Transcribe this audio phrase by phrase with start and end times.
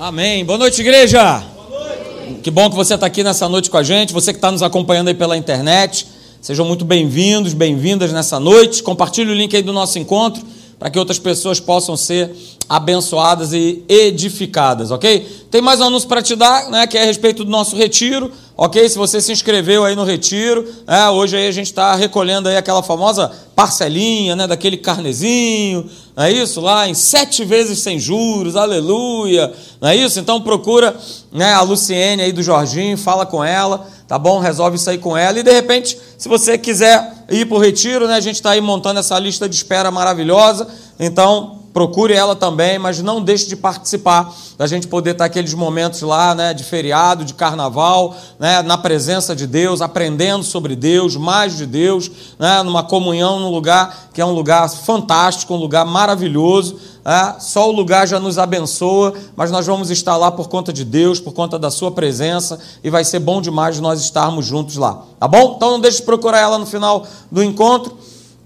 [0.00, 0.46] Amém.
[0.46, 1.44] Boa noite, igreja.
[1.68, 2.40] Boa noite.
[2.42, 4.14] Que bom que você está aqui nessa noite com a gente.
[4.14, 6.06] Você que está nos acompanhando aí pela internet.
[6.40, 8.82] Sejam muito bem-vindos, bem-vindas nessa noite.
[8.82, 10.42] Compartilhe o link aí do nosso encontro
[10.78, 12.34] para que outras pessoas possam ser
[12.66, 15.44] abençoadas e edificadas, ok?
[15.50, 18.32] Tem mais um anúncio para te dar, né, que é a respeito do nosso retiro,
[18.60, 18.86] ok?
[18.90, 22.58] Se você se inscreveu aí no retiro, é, hoje aí a gente está recolhendo aí
[22.58, 26.60] aquela famosa parcelinha, né, daquele carnezinho, não é isso?
[26.60, 29.50] Lá em sete vezes sem juros, aleluia,
[29.80, 30.20] não é isso?
[30.20, 30.94] Então procura
[31.32, 34.38] né, a Luciene aí do Jorginho, fala com ela, tá bom?
[34.38, 38.06] Resolve isso aí com ela e de repente, se você quiser ir para o retiro,
[38.06, 40.68] né, a gente está aí montando essa lista de espera maravilhosa,
[40.98, 46.02] então procure ela também, mas não deixe de participar, da gente poder estar aqueles momentos
[46.02, 51.56] lá, né, de feriado, de carnaval, né, na presença de Deus, aprendendo sobre Deus, mais
[51.56, 56.76] de Deus, né, numa comunhão num lugar que é um lugar fantástico, um lugar maravilhoso,
[57.04, 60.84] né, só o lugar já nos abençoa, mas nós vamos estar lá por conta de
[60.84, 65.04] Deus, por conta da sua presença, e vai ser bom demais nós estarmos juntos lá,
[65.18, 65.54] tá bom?
[65.56, 67.96] Então não deixe de procurar ela no final do encontro,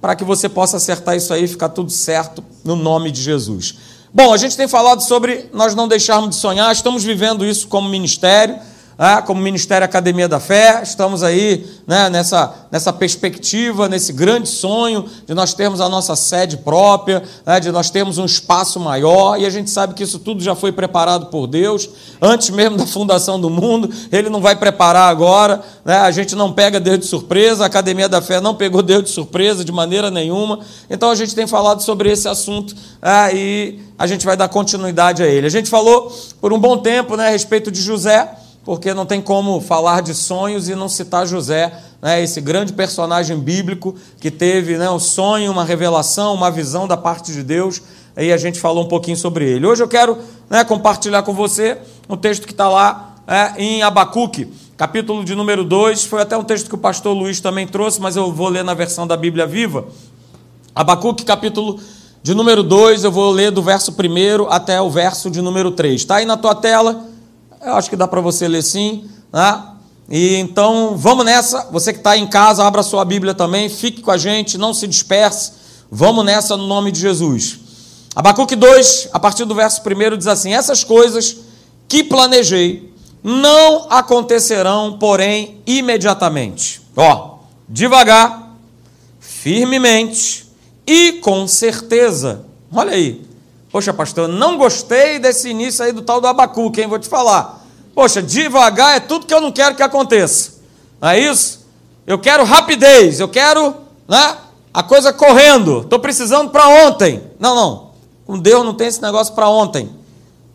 [0.04, 3.74] para que você possa acertar isso aí e ficar tudo certo no nome de Jesus.
[4.12, 7.88] Bom, a gente tem falado sobre nós não deixarmos de sonhar, estamos vivendo isso como
[7.88, 8.58] ministério
[8.96, 15.04] ah, como Ministério Academia da Fé, estamos aí né, nessa, nessa perspectiva, nesse grande sonho
[15.26, 19.46] de nós termos a nossa sede própria, né, de nós termos um espaço maior, e
[19.46, 21.90] a gente sabe que isso tudo já foi preparado por Deus,
[22.22, 26.52] antes mesmo da fundação do mundo, Ele não vai preparar agora, né, a gente não
[26.52, 30.10] pega Deus de surpresa, a Academia da Fé não pegou Deus de surpresa de maneira
[30.10, 34.48] nenhuma, então a gente tem falado sobre esse assunto ah, e a gente vai dar
[34.48, 35.46] continuidade a ele.
[35.46, 38.28] A gente falou por um bom tempo né, a respeito de José
[38.64, 43.38] porque não tem como falar de sonhos e não citar José, né, esse grande personagem
[43.38, 47.82] bíblico que teve né, um sonho, uma revelação, uma visão da parte de Deus,
[48.16, 49.66] e a gente falou um pouquinho sobre ele.
[49.66, 50.16] Hoje eu quero
[50.48, 55.64] né, compartilhar com você um texto que está lá é, em Abacuque, capítulo de número
[55.64, 58.64] 2, foi até um texto que o pastor Luiz também trouxe, mas eu vou ler
[58.64, 59.86] na versão da Bíblia Viva.
[60.74, 61.78] Abacuque, capítulo
[62.22, 66.00] de número 2, eu vou ler do verso 1 até o verso de número 3.
[66.00, 67.04] Está aí na tua tela,
[67.64, 69.08] eu acho que dá para você ler sim.
[69.32, 69.62] Né?
[70.08, 71.68] E então vamos nessa.
[71.70, 74.86] Você que está em casa, abra sua Bíblia também, fique com a gente, não se
[74.86, 75.52] disperse.
[75.90, 77.60] Vamos nessa no nome de Jesus.
[78.14, 81.36] Abacuque 2, a partir do verso 1, diz assim: Essas coisas
[81.88, 82.92] que planejei
[83.22, 86.82] não acontecerão, porém, imediatamente.
[86.96, 87.38] Ó,
[87.68, 88.54] devagar,
[89.18, 90.46] firmemente
[90.86, 92.44] e com certeza.
[92.72, 93.22] Olha aí,
[93.74, 96.86] Poxa, pastor, não gostei desse início aí do tal do Abacuque, hein?
[96.86, 97.66] Vou te falar.
[97.92, 100.60] Poxa, devagar é tudo que eu não quero que aconteça.
[101.00, 101.66] Não é isso?
[102.06, 103.74] Eu quero rapidez, eu quero
[104.06, 104.36] né,
[104.72, 105.80] a coisa correndo.
[105.80, 107.20] Estou precisando para ontem.
[107.36, 107.90] Não, não.
[108.24, 109.90] Com Deus não tem esse negócio para ontem.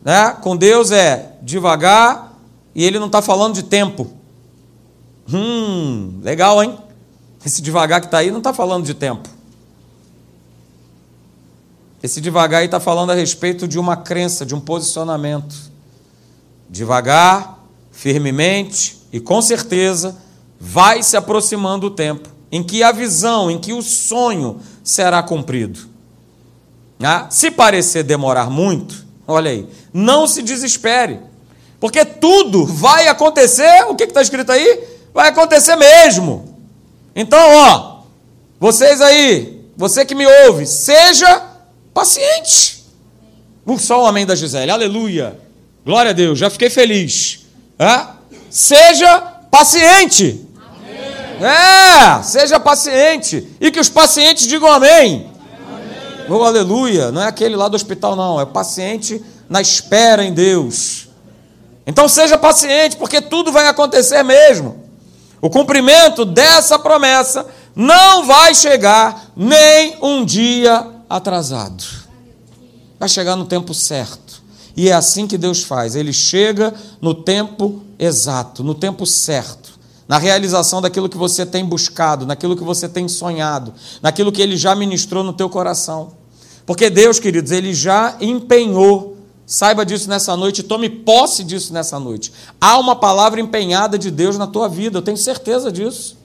[0.01, 0.37] Né?
[0.41, 2.37] Com Deus é devagar
[2.73, 4.07] e Ele não está falando de tempo.
[5.29, 6.77] Hum, legal, hein?
[7.45, 9.27] Esse devagar que está aí não está falando de tempo.
[12.01, 15.55] Esse devagar aí está falando a respeito de uma crença, de um posicionamento.
[16.69, 17.59] Devagar,
[17.91, 20.15] firmemente e com certeza
[20.59, 25.87] vai se aproximando o tempo em que a visão, em que o sonho será cumprido.
[27.01, 31.19] Ah, se parecer demorar muito, olha aí, não se desespere,
[31.79, 33.85] porque tudo vai acontecer.
[33.89, 34.83] O que está escrito aí?
[35.13, 36.57] Vai acontecer mesmo.
[37.15, 38.01] Então, ó,
[38.59, 41.48] vocês aí, você que me ouve, seja
[41.93, 42.83] Paciente.
[43.77, 44.71] Só o amém da Gisele.
[44.71, 45.39] Aleluia.
[45.85, 46.39] Glória a Deus.
[46.39, 47.45] Já fiquei feliz.
[47.77, 48.05] É?
[48.49, 49.19] Seja
[49.51, 50.45] paciente.
[50.57, 51.49] Amém.
[51.49, 53.47] É, seja paciente.
[53.59, 55.31] E que os pacientes digam amém.
[55.67, 56.25] amém.
[56.29, 57.11] Oh, aleluia.
[57.11, 58.39] Não é aquele lá do hospital, não.
[58.41, 61.07] É paciente na espera em Deus.
[61.85, 64.83] Então seja paciente, porque tudo vai acontecer mesmo.
[65.41, 67.45] O cumprimento dessa promessa
[67.75, 71.83] não vai chegar nem um dia atrasado.
[72.99, 74.43] Vai chegar no tempo certo.
[74.75, 75.95] E é assim que Deus faz.
[75.95, 82.25] Ele chega no tempo exato, no tempo certo, na realização daquilo que você tem buscado,
[82.25, 86.13] naquilo que você tem sonhado, naquilo que ele já ministrou no teu coração.
[86.65, 89.19] Porque Deus, queridos, ele já empenhou
[89.49, 92.31] Saiba disso nessa noite, tome posse disso nessa noite.
[92.61, 96.15] Há uma palavra empenhada de Deus na tua vida, eu tenho certeza disso.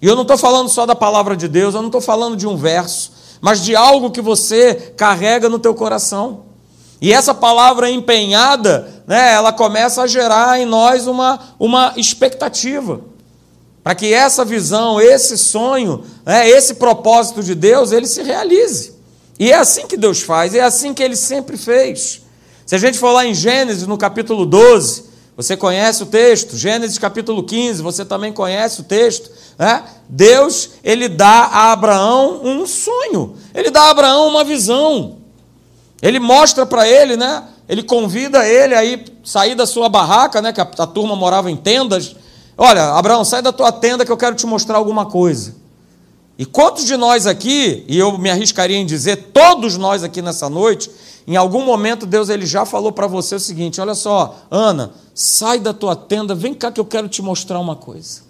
[0.00, 2.46] E eu não estou falando só da palavra de Deus, eu não estou falando de
[2.46, 6.44] um verso, mas de algo que você carrega no teu coração.
[7.00, 13.00] E essa palavra empenhada, né, ela começa a gerar em nós uma, uma expectativa.
[13.82, 18.92] Para que essa visão, esse sonho, né, esse propósito de Deus, ele se realize.
[19.38, 22.20] E é assim que Deus faz, é assim que ele sempre fez.
[22.66, 25.09] Se a gente for lá em Gênesis, no capítulo 12,
[25.42, 29.30] você conhece o texto, Gênesis capítulo 15, você também conhece o texto.
[29.58, 29.82] Né?
[30.06, 35.16] Deus, ele dá a Abraão um sonho, ele dá a Abraão uma visão.
[36.02, 37.44] Ele mostra para ele, né?
[37.66, 40.52] Ele convida ele a ir sair da sua barraca, né?
[40.52, 42.14] Que a, a turma morava em tendas.
[42.56, 45.54] Olha, Abraão, sai da tua tenda que eu quero te mostrar alguma coisa.
[46.40, 50.48] E quantos de nós aqui, e eu me arriscaria em dizer, todos nós aqui nessa
[50.48, 50.90] noite,
[51.26, 55.60] em algum momento Deus ele já falou para você o seguinte: olha só, Ana, sai
[55.60, 58.22] da tua tenda, vem cá que eu quero te mostrar uma coisa.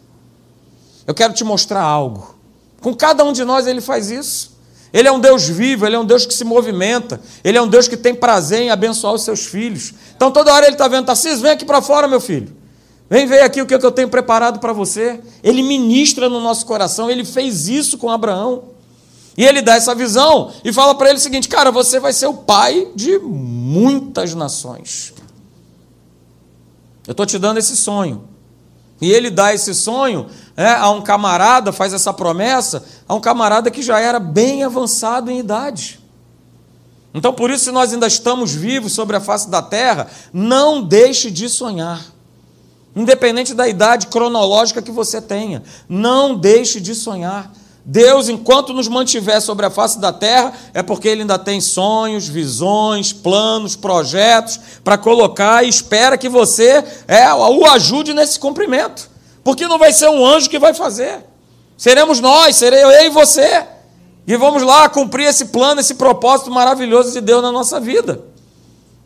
[1.07, 2.35] Eu quero te mostrar algo.
[2.81, 4.59] Com cada um de nós ele faz isso.
[4.93, 7.69] Ele é um Deus vivo, ele é um Deus que se movimenta, ele é um
[7.69, 9.95] Deus que tem prazer em abençoar os seus filhos.
[10.17, 12.60] Então toda hora ele está vendo, Tarcísio, vem aqui para fora, meu filho.
[13.11, 15.21] Vem ver aqui o que eu tenho preparado para você.
[15.43, 18.71] Ele ministra no nosso coração, ele fez isso com Abraão.
[19.37, 22.29] E ele dá essa visão e fala para ele o seguinte: cara, você vai ser
[22.29, 25.12] o pai de muitas nações.
[27.05, 28.29] Eu estou te dando esse sonho.
[29.01, 33.71] E ele dá esse sonho é, a um camarada, faz essa promessa, a um camarada
[33.71, 35.99] que já era bem avançado em idade.
[37.13, 41.29] Então, por isso, se nós ainda estamos vivos sobre a face da terra, não deixe
[41.31, 42.19] de sonhar.
[42.95, 47.53] Independente da idade cronológica que você tenha, não deixe de sonhar.
[47.85, 52.29] Deus, enquanto nos mantiver sobre a face da terra, é porque Ele ainda tem sonhos,
[52.29, 59.09] visões, planos, projetos para colocar e espera que você é, o ajude nesse cumprimento.
[59.43, 61.25] Porque não vai ser um anjo que vai fazer.
[61.77, 63.65] Seremos nós, serei eu e você.
[64.27, 68.23] E vamos lá cumprir esse plano, esse propósito maravilhoso de Deus na nossa vida.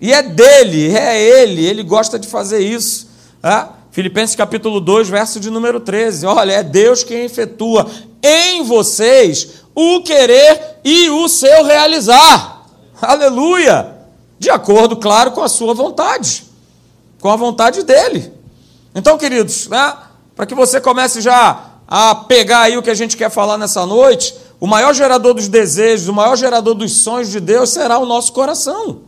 [0.01, 3.13] E é dele, é ele, ele gosta de fazer isso.
[3.44, 3.67] É?
[3.91, 6.25] Filipenses capítulo 2, verso de número 13.
[6.25, 7.87] Olha, é Deus quem efetua
[8.23, 12.64] em vocês o querer e o seu realizar.
[13.02, 13.99] Aleluia!
[14.38, 16.44] De acordo, claro, com a sua vontade,
[17.20, 18.32] com a vontade dele.
[18.94, 19.94] Então, queridos, né,
[20.35, 23.85] para que você comece já a pegar aí o que a gente quer falar nessa
[23.85, 28.06] noite, o maior gerador dos desejos, o maior gerador dos sonhos de Deus será o
[28.06, 29.02] nosso coração.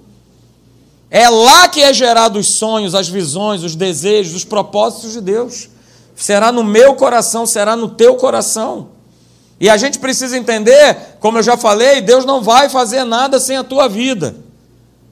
[1.11, 5.69] É lá que é gerado os sonhos, as visões, os desejos, os propósitos de Deus.
[6.15, 8.89] Será no meu coração, será no teu coração.
[9.61, 13.57] E a gente precisa entender, como eu já falei, Deus não vai fazer nada sem
[13.57, 14.35] a tua vida.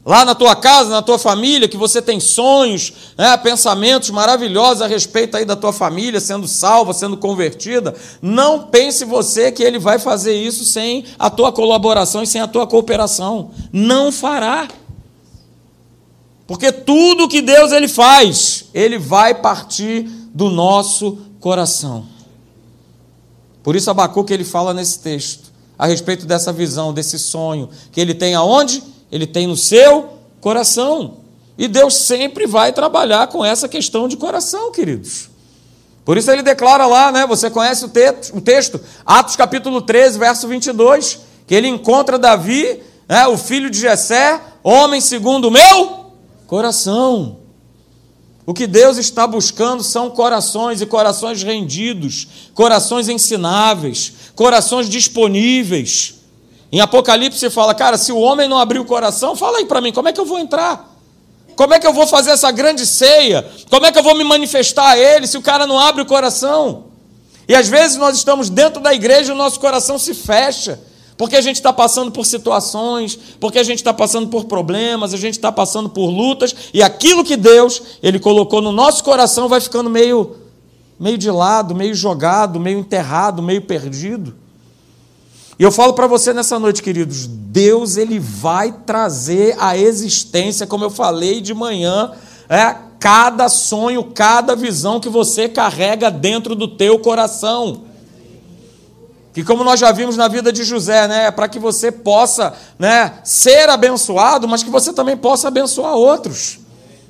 [0.04, 4.86] Lá na tua casa, na tua família, que você tem sonhos, né, pensamentos maravilhosos a
[4.86, 9.98] respeito aí da tua família, sendo salva, sendo convertida, não pense você que ele vai
[9.98, 13.50] fazer isso sem a tua colaboração e sem a tua cooperação.
[13.72, 14.68] Não fará.
[16.46, 20.02] Porque tudo que Deus ele faz, ele vai partir
[20.34, 22.06] do nosso coração.
[23.62, 28.14] Por isso Abacuque ele fala nesse texto a respeito dessa visão, desse sonho que ele
[28.14, 28.82] tem aonde?
[29.10, 31.18] Ele tem no seu coração.
[31.56, 35.30] E Deus sempre vai trabalhar com essa questão de coração, queridos.
[36.04, 37.26] Por isso ele declara lá, né?
[37.26, 42.82] Você conhece o texto, o texto Atos capítulo 13, verso 22, que ele encontra Davi,
[43.08, 46.03] né, o filho de Jessé, homem segundo o meu
[46.54, 47.38] Coração.
[48.46, 56.14] O que Deus está buscando são corações e corações rendidos, corações ensináveis, corações disponíveis.
[56.70, 59.92] Em Apocalipse fala, cara, se o homem não abrir o coração, fala aí para mim,
[59.92, 60.96] como é que eu vou entrar?
[61.56, 63.44] Como é que eu vou fazer essa grande ceia?
[63.68, 66.06] Como é que eu vou me manifestar a ele se o cara não abre o
[66.06, 66.84] coração?
[67.48, 70.80] E às vezes nós estamos dentro da igreja e o nosso coração se fecha.
[71.16, 75.16] Porque a gente está passando por situações, porque a gente está passando por problemas, a
[75.16, 79.60] gente está passando por lutas, e aquilo que Deus ele colocou no nosso coração vai
[79.60, 80.36] ficando meio,
[80.98, 84.34] meio de lado, meio jogado, meio enterrado, meio perdido.
[85.56, 90.84] E eu falo para você nessa noite, queridos, Deus ele vai trazer à existência, como
[90.84, 92.10] eu falei de manhã,
[92.48, 97.82] é cada sonho, cada visão que você carrega dentro do teu coração
[99.34, 102.54] que como nós já vimos na vida de José, né, é para que você possa,
[102.78, 106.60] né, ser abençoado, mas que você também possa abençoar outros,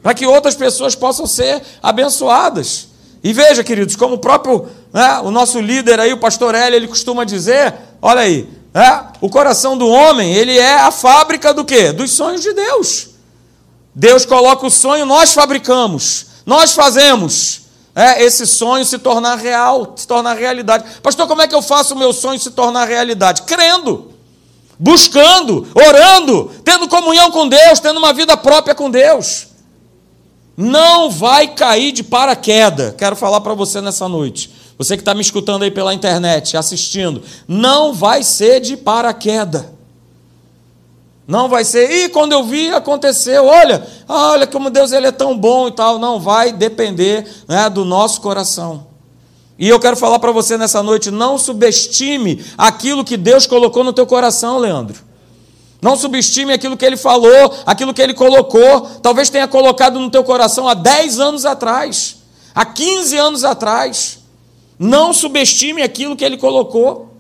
[0.03, 2.89] para que outras pessoas possam ser abençoadas.
[3.23, 6.89] E veja, queridos, como o próprio, né, o nosso líder aí, o pastor Hélio, ele
[6.89, 11.93] costuma dizer, olha aí, né, o coração do homem, ele é a fábrica do quê?
[11.93, 13.09] Dos sonhos de Deus.
[13.95, 17.64] Deus coloca o sonho, nós fabricamos, nós fazemos
[17.95, 20.85] é, esse sonho se tornar real, se tornar realidade.
[21.01, 23.43] Pastor, como é que eu faço o meu sonho se tornar realidade?
[23.43, 24.13] Crendo,
[24.79, 29.49] buscando, orando, tendo comunhão com Deus, tendo uma vida própria com Deus.
[30.57, 32.95] Não vai cair de paraquedas.
[32.97, 34.51] Quero falar para você nessa noite.
[34.77, 39.67] Você que está me escutando aí pela internet, assistindo, não vai ser de paraquedas.
[41.27, 45.37] Não vai ser, e quando eu vi, aconteceu, olha, olha como Deus ele é tão
[45.37, 45.99] bom e tal.
[45.99, 48.87] Não, vai depender né, do nosso coração.
[49.59, 53.93] E eu quero falar para você nessa noite, não subestime aquilo que Deus colocou no
[53.93, 55.03] teu coração, Leandro.
[55.81, 58.83] Não subestime aquilo que ele falou, aquilo que ele colocou.
[59.03, 62.17] Talvez tenha colocado no teu coração há 10 anos atrás,
[62.55, 64.19] há 15 anos atrás.
[64.79, 67.14] Não subestime aquilo que ele colocou.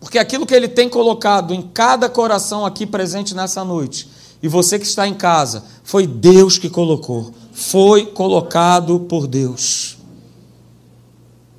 [0.00, 4.08] Porque aquilo que ele tem colocado em cada coração aqui presente nessa noite,
[4.42, 9.98] e você que está em casa, foi Deus que colocou, foi colocado por Deus.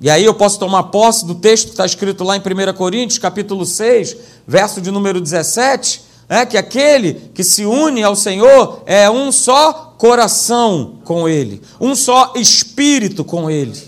[0.00, 3.18] E aí eu posso tomar posse do texto que está escrito lá em 1 Coríntios,
[3.18, 9.08] capítulo 6, verso de número 17, é que aquele que se une ao Senhor é
[9.08, 13.80] um só coração com Ele, um só espírito com Ele.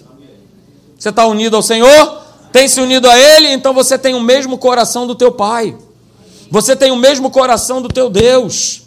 [0.97, 2.24] Você está unido ao Senhor?
[2.55, 5.77] Tem se unido a Ele, então você tem o mesmo coração do teu Pai.
[6.49, 8.83] Você tem o mesmo coração do teu Deus.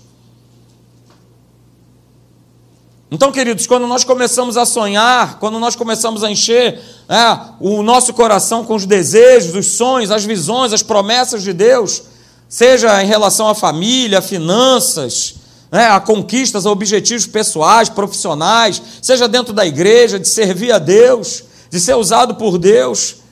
[3.11, 8.13] Então, queridos, quando nós começamos a sonhar, quando nós começamos a encher é, o nosso
[8.13, 12.03] coração com os desejos, os sonhos, as visões, as promessas de Deus,
[12.47, 15.35] seja em relação à família, finanças,
[15.69, 21.43] né, a conquistas, a objetivos pessoais, profissionais, seja dentro da igreja, de servir a Deus,
[21.69, 23.26] de ser usado por Deus,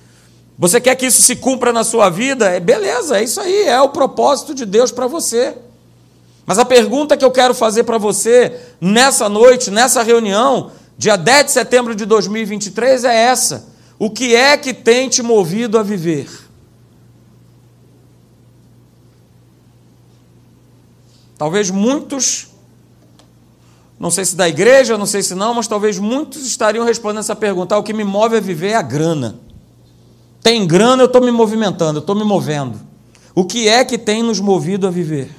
[0.58, 2.50] você quer que isso se cumpra na sua vida?
[2.50, 5.56] É beleza, é isso aí, é o propósito de Deus para você.
[6.46, 11.46] Mas a pergunta que eu quero fazer para você nessa noite, nessa reunião, dia 10
[11.48, 13.68] de setembro de 2023, é essa:
[14.00, 16.30] O que é que tem te movido a viver?
[21.38, 22.48] Talvez muitos,
[24.00, 27.36] não sei se da igreja, não sei se não, mas talvez muitos estariam respondendo essa
[27.36, 29.45] pergunta: o que me move a viver é a grana.
[30.46, 32.80] Tem grana, eu estou me movimentando, eu estou me movendo.
[33.34, 35.36] O que é que tem nos movido a viver?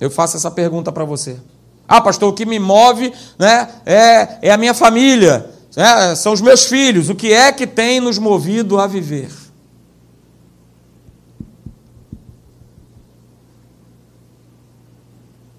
[0.00, 1.38] Eu faço essa pergunta para você.
[1.86, 6.40] Ah, pastor, o que me move né, é, é a minha família, né, são os
[6.40, 7.10] meus filhos.
[7.10, 9.30] O que é que tem nos movido a viver?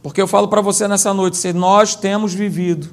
[0.01, 2.89] Porque eu falo para você nessa noite: se nós temos vivido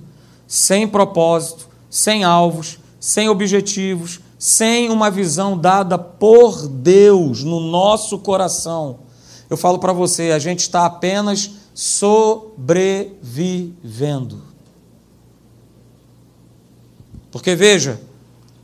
[0.46, 9.00] sem propósito, sem alvos, sem objetivos, sem uma visão dada por Deus no nosso coração.
[9.50, 14.42] Eu falo para você, a gente está apenas sobrevivendo.
[17.30, 18.00] Porque veja,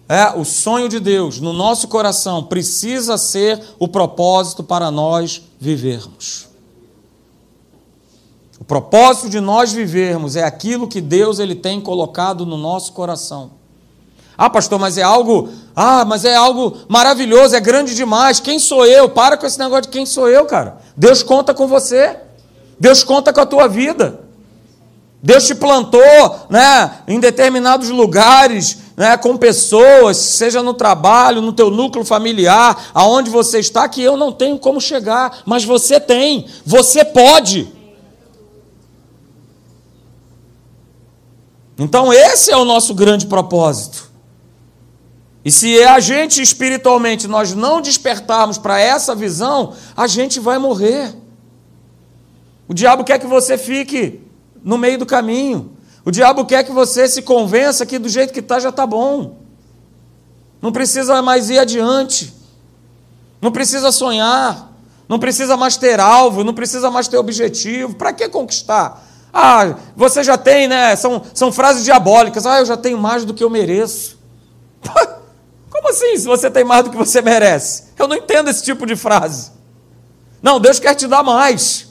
[0.09, 6.49] é, o sonho de Deus no nosso coração precisa ser o propósito para nós vivermos.
[8.61, 13.53] O propósito de nós vivermos é aquilo que Deus ele tem colocado no nosso coração.
[14.37, 18.41] Ah, pastor, mas é algo, ah, mas é algo maravilhoso, é grande demais.
[18.41, 19.09] Quem sou eu?
[19.09, 20.79] Para com esse negócio de quem sou eu, cara.
[20.97, 22.17] Deus conta com você.
[22.79, 24.21] Deus conta com a tua vida.
[25.23, 26.03] Deus te plantou,
[26.51, 33.31] né, em determinados lugares, né, com pessoas, seja no trabalho, no teu núcleo familiar, aonde
[33.31, 36.47] você está, que eu não tenho como chegar, mas você tem.
[36.67, 37.73] Você pode.
[41.79, 44.14] Então esse é o nosso grande propósito.
[45.45, 51.15] E se a gente espiritualmente nós não despertarmos para essa visão, a gente vai morrer.
[52.67, 54.23] O diabo quer que você fique
[54.63, 55.77] no meio do caminho.
[56.03, 59.37] O diabo quer que você se convença que do jeito que está já está bom.
[60.63, 62.33] Não precisa mais ir adiante.
[63.39, 64.73] Não precisa sonhar.
[65.07, 66.43] Não precisa mais ter alvo.
[66.43, 67.97] Não precisa mais ter objetivo.
[67.97, 69.07] Para que conquistar?
[69.31, 70.97] Ah, você já tem, né?
[70.97, 72.47] São, são frases diabólicas.
[72.47, 74.19] Ah, eu já tenho mais do que eu mereço.
[75.75, 77.87] Como assim, se você tem mais do que você merece?
[77.99, 79.51] Eu não entendo esse tipo de frase.
[80.41, 81.89] Não, Deus quer te dar mais.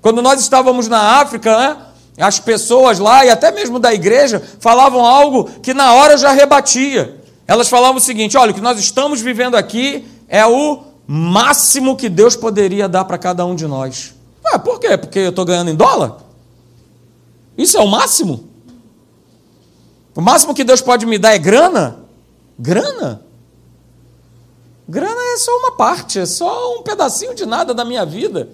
[0.00, 1.76] Quando nós estávamos na África, né,
[2.16, 7.20] as pessoas lá, e até mesmo da igreja, falavam algo que na hora já rebatia.
[7.44, 12.08] Elas falavam o seguinte: olha, o que nós estamos vivendo aqui é o máximo que
[12.08, 14.14] Deus poderia dar para cada um de nós.
[14.44, 14.96] Ué, por quê?
[14.96, 16.18] Porque eu estou ganhando em dólar?
[17.58, 18.48] Isso é o máximo?
[20.14, 22.03] O máximo que Deus pode me dar é grana?
[22.58, 23.22] Grana?
[24.88, 28.48] Grana é só uma parte, é só um pedacinho de nada da minha vida.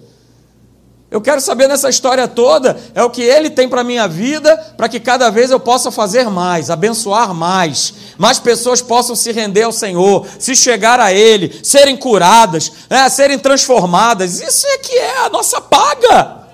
[1.11, 4.55] Eu quero saber nessa história toda é o que ele tem para a minha vida,
[4.77, 9.63] para que cada vez eu possa fazer mais, abençoar mais, mais pessoas possam se render
[9.63, 14.39] ao Senhor, se chegar a Ele, serem curadas, né, serem transformadas.
[14.39, 16.47] Isso é que é a nossa paga.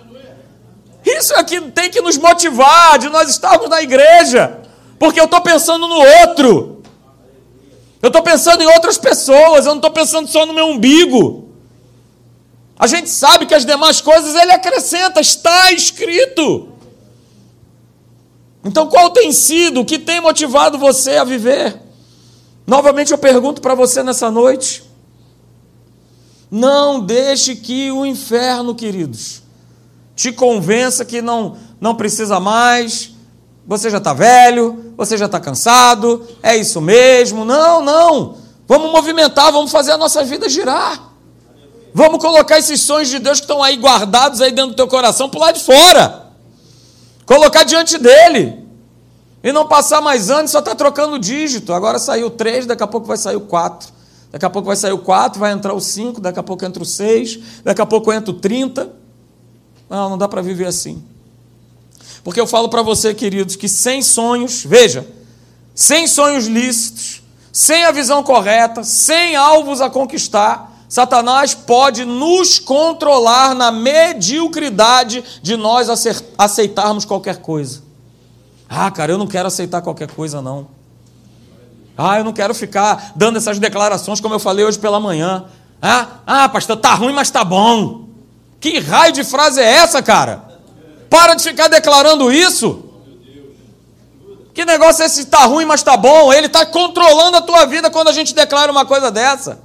[1.06, 4.58] Isso é que tem que nos motivar de nós estarmos na igreja,
[4.98, 6.77] porque eu estou pensando no outro.
[8.02, 11.50] Eu estou pensando em outras pessoas, eu não estou pensando só no meu umbigo.
[12.78, 16.70] A gente sabe que as demais coisas ele acrescenta, está escrito.
[18.64, 21.82] Então, qual tem sido, o que tem motivado você a viver?
[22.68, 24.84] Novamente eu pergunto para você nessa noite.
[26.52, 29.42] Não deixe que o inferno, queridos,
[30.16, 33.12] te convença que não, não precisa mais,
[33.68, 37.44] você já está velho, você já está cansado, é isso mesmo.
[37.44, 38.38] Não, não.
[38.66, 41.12] Vamos movimentar, vamos fazer a nossa vida girar.
[41.94, 45.30] Vamos colocar esses sonhos de Deus que estão aí guardados aí dentro do teu coração
[45.30, 46.28] para lado de fora.
[47.26, 48.66] Colocar diante dele.
[49.44, 51.74] E não passar mais anos, só está trocando dígito.
[51.74, 53.90] Agora saiu três, daqui a pouco vai sair o quatro.
[54.32, 56.82] Daqui a pouco vai sair o quatro, vai entrar o cinco, daqui a pouco entra
[56.82, 58.94] o seis, daqui a pouco entra o trinta.
[59.90, 61.04] Não, não dá para viver assim.
[62.24, 65.08] Porque eu falo para você, queridos, que sem sonhos, veja,
[65.74, 67.22] sem sonhos lícitos,
[67.52, 75.58] sem a visão correta, sem alvos a conquistar, Satanás pode nos controlar na mediocridade de
[75.58, 75.90] nós
[76.38, 77.84] aceitarmos qualquer coisa.
[78.70, 80.68] Ah, cara, eu não quero aceitar qualquer coisa, não.
[81.98, 85.46] Ah, eu não quero ficar dando essas declarações como eu falei hoje pela manhã.
[85.82, 88.08] Ah, ah pastor, tá ruim, mas tá bom.
[88.60, 90.47] Que raio de frase é essa, cara?
[91.10, 92.84] Para de ficar declarando isso.
[94.54, 95.22] Que negócio é esse?
[95.22, 96.34] Está ruim, mas está bom.
[96.34, 99.60] Ele está controlando a tua vida quando a gente declara uma coisa dessa.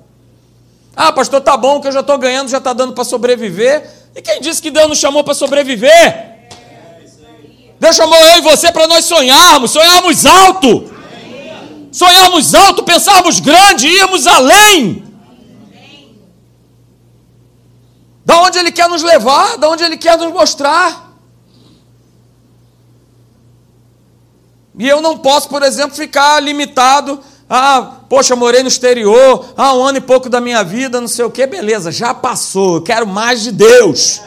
[0.94, 3.90] Ah, pastor, tá bom, que eu já estou ganhando, já está dando para sobreviver.
[4.14, 6.32] E quem disse que Deus nos chamou para sobreviver?
[7.80, 10.92] Deus chamou eu e você para nós sonharmos, sonharmos alto.
[11.90, 15.04] Sonharmos alto, pensarmos grande, irmos além.
[18.24, 21.01] Da onde Ele quer nos levar, da onde Ele quer nos mostrar.
[24.78, 27.20] E eu não posso, por exemplo, ficar limitado.
[27.48, 31.24] Ah, poxa, morei no exterior, ah, um ano e pouco da minha vida, não sei
[31.24, 34.22] o que, beleza, já passou, eu quero mais de Deus.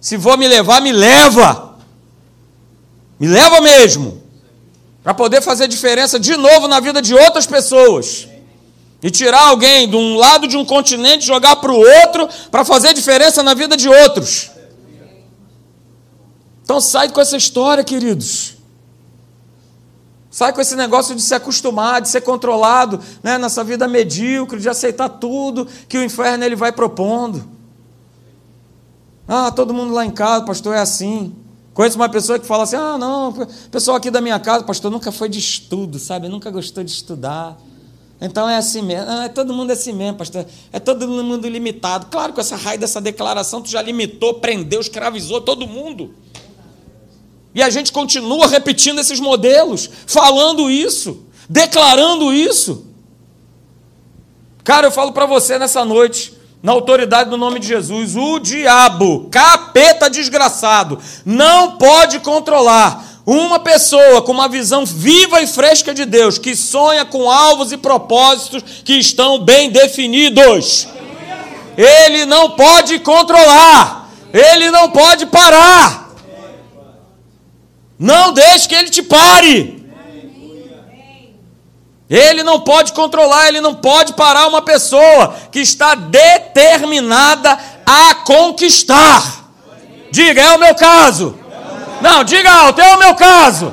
[0.00, 1.76] Se vou me levar, me leva.
[3.20, 4.22] Me leva mesmo.
[5.02, 8.28] Para poder fazer diferença de novo na vida de outras pessoas.
[9.00, 12.92] E tirar alguém de um lado de um continente, jogar para o outro, para fazer
[12.94, 14.50] diferença na vida de outros.
[16.64, 18.57] Então sai com essa história, queridos.
[20.38, 24.68] Sai com esse negócio de se acostumar, de ser controlado né, nessa vida medíocre, de
[24.68, 27.44] aceitar tudo que o inferno ele vai propondo.
[29.26, 31.34] Ah, todo mundo lá em casa, pastor, é assim.
[31.74, 34.92] Conheço uma pessoa que fala assim: ah, não, o pessoal aqui da minha casa, pastor,
[34.92, 36.28] nunca foi de estudo, sabe?
[36.28, 37.58] Nunca gostou de estudar.
[38.20, 39.10] Então é assim mesmo.
[39.10, 40.46] Ah, é todo mundo é assim mesmo, pastor.
[40.72, 42.06] É todo mundo limitado.
[42.06, 46.14] Claro, com essa raio dessa declaração, tu já limitou, prendeu, escravizou todo mundo.
[47.54, 52.86] E a gente continua repetindo esses modelos, falando isso, declarando isso.
[54.62, 59.28] Cara, eu falo para você nessa noite, na autoridade do nome de Jesus, o diabo,
[59.30, 66.38] capeta desgraçado, não pode controlar uma pessoa com uma visão viva e fresca de Deus,
[66.38, 70.88] que sonha com alvos e propósitos que estão bem definidos.
[71.76, 76.07] Ele não pode controlar, ele não pode parar.
[77.98, 79.78] Não deixe que ele te pare.
[82.08, 89.50] Ele não pode controlar, ele não pode parar uma pessoa que está determinada a conquistar.
[90.10, 91.38] Diga, é o meu caso.
[92.00, 93.72] Não, diga alto, é o meu caso.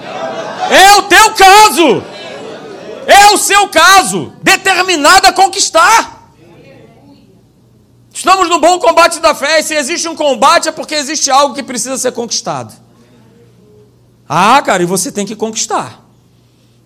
[0.70, 2.04] É o teu caso.
[3.08, 4.34] É o seu caso.
[4.42, 6.34] Determinada a conquistar.
[8.14, 9.60] Estamos no bom combate da fé.
[9.60, 12.85] E se existe um combate é porque existe algo que precisa ser conquistado.
[14.28, 16.04] Ah, cara, e você tem que conquistar.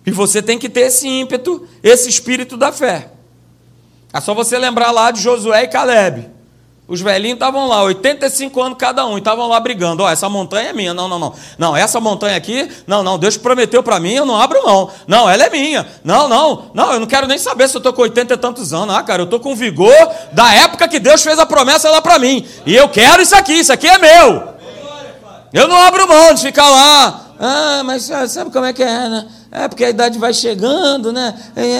[0.04, 3.10] E você tem que ter esse ímpeto, esse espírito da fé.
[4.12, 6.28] É só você lembrar lá de Josué e Caleb.
[6.88, 10.02] Os velhinhos estavam lá, 85 anos cada um, e estavam lá brigando.
[10.02, 10.92] Ó, oh, essa montanha é minha.
[10.92, 11.32] Não, não, não.
[11.56, 13.16] Não, essa montanha aqui, não, não.
[13.16, 14.90] Deus prometeu para mim, eu não abro mão.
[15.06, 15.86] Não, ela é minha.
[16.02, 16.72] Não, não.
[16.74, 18.92] Não, eu não quero nem saber se eu estou com 80 e tantos anos.
[18.92, 19.94] Ah, cara, eu estou com vigor
[20.32, 22.44] da época que Deus fez a promessa lá para mim.
[22.66, 24.48] E eu quero isso aqui, isso aqui é meu.
[25.52, 29.26] Eu não abro mão de ficar lá ah, mas sabe como é que é, né?
[29.50, 31.34] É porque a idade vai chegando, né?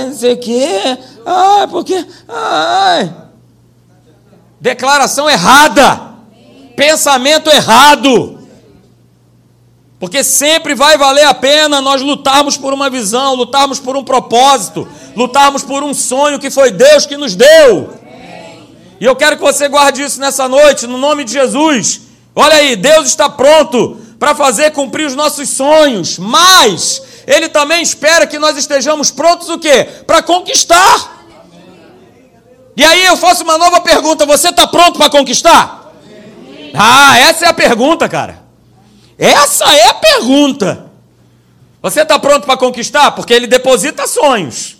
[0.07, 0.99] Não sei o quê.
[1.27, 2.03] Ah, porque.
[2.27, 3.13] Ai.
[4.59, 6.15] Declaração errada.
[6.75, 8.39] Pensamento errado.
[9.99, 14.89] Porque sempre vai valer a pena nós lutarmos por uma visão, lutarmos por um propósito,
[15.15, 17.93] lutarmos por um sonho que foi Deus que nos deu.
[18.99, 22.01] E eu quero que você guarde isso nessa noite, no nome de Jesus.
[22.35, 28.27] Olha aí, Deus está pronto para fazer cumprir os nossos sonhos, mas Ele também espera
[28.27, 29.89] que nós estejamos prontos o quê?
[30.07, 31.25] Para conquistar.
[32.77, 35.91] E aí eu faço uma nova pergunta: você está pronto para conquistar?
[36.75, 38.43] Ah, essa é a pergunta, cara.
[39.19, 40.91] Essa é a pergunta.
[41.81, 43.13] Você está pronto para conquistar?
[43.13, 44.77] Porque ele deposita sonhos.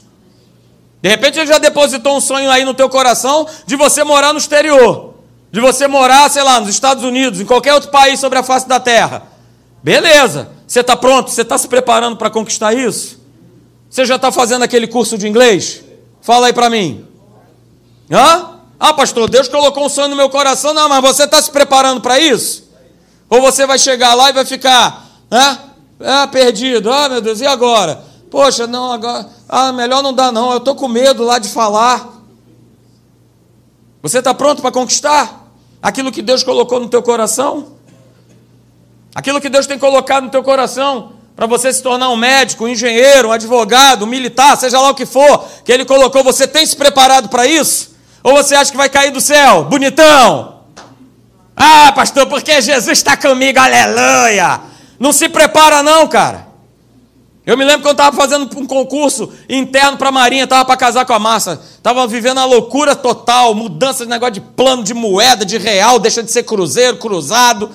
[1.01, 4.39] De repente ele já depositou um sonho aí no teu coração de você morar no
[4.39, 5.15] exterior.
[5.51, 8.69] De você morar, sei lá, nos Estados Unidos, em qualquer outro país sobre a face
[8.69, 9.30] da terra.
[9.83, 10.51] Beleza.
[10.67, 11.31] Você está pronto?
[11.31, 13.19] Você está se preparando para conquistar isso?
[13.89, 15.83] Você já está fazendo aquele curso de inglês?
[16.21, 17.07] Fala aí para mim.
[18.11, 18.51] Hã?
[18.79, 20.73] Ah, pastor, Deus colocou um sonho no meu coração.
[20.73, 22.71] Não, mas você está se preparando para isso?
[23.29, 25.59] Ou você vai chegar lá e vai ficar, né?
[26.01, 26.91] Ah, perdido.
[26.91, 28.03] Ah, meu Deus, e agora?
[28.31, 29.29] Poxa, não, agora.
[29.49, 30.51] Ah, melhor não dá, não.
[30.53, 32.09] Eu estou com medo lá de falar.
[34.03, 37.80] Você está pronto para conquistar aquilo que Deus colocou no teu coração?
[39.15, 42.69] Aquilo que Deus tem colocado no teu coração para você se tornar um médico, um
[42.69, 46.65] engenheiro, um advogado, um militar, seja lá o que for, que Ele colocou, você tem
[46.67, 47.97] se preparado para isso?
[48.23, 50.61] Ou você acha que vai cair do céu, bonitão?
[51.57, 54.61] Ah, pastor, porque Jesus está comigo, aleluia!
[54.99, 56.47] Não se prepara, não, cara.
[57.47, 61.07] Eu me lembro quando estava fazendo um concurso interno para a Marinha, estava para casar
[61.07, 65.45] com a massa, estava vivendo a loucura total, mudança de negócio de plano de moeda,
[65.45, 67.71] de real, deixa de ser cruzeiro, cruzado.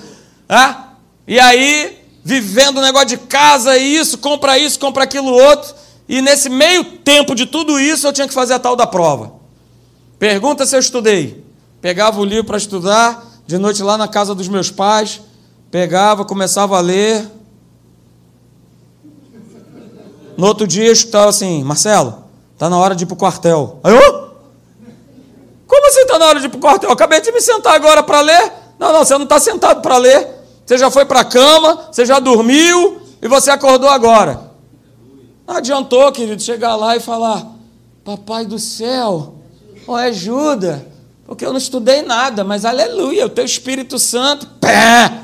[0.48, 0.85] Ah?
[1.26, 5.74] E aí, vivendo o negócio de casa, isso, compra isso, compra aquilo outro.
[6.08, 9.32] E nesse meio tempo de tudo isso, eu tinha que fazer a tal da prova.
[10.18, 11.44] Pergunta se eu estudei.
[11.80, 15.20] Pegava o livro para estudar, de noite lá na casa dos meus pais,
[15.70, 17.28] pegava, começava a ler.
[20.36, 22.24] No outro dia eu escutava assim, Marcelo,
[22.58, 23.80] tá na hora de ir pro quartel.
[23.82, 24.30] Aí eu,
[25.66, 26.90] como assim tá na hora de ir pro quartel?
[26.90, 28.52] Acabei de me sentar agora para ler.
[28.78, 30.35] Não, não, você não está sentado para ler.
[30.66, 34.50] Você já foi para a cama, você já dormiu e você acordou agora.
[35.46, 37.46] Não adiantou, querido, chegar lá e falar:
[38.04, 39.36] Papai do céu,
[39.86, 40.84] oh, ajuda,
[41.24, 45.22] porque eu não estudei nada, mas aleluia, o teu Espírito Santo, pé!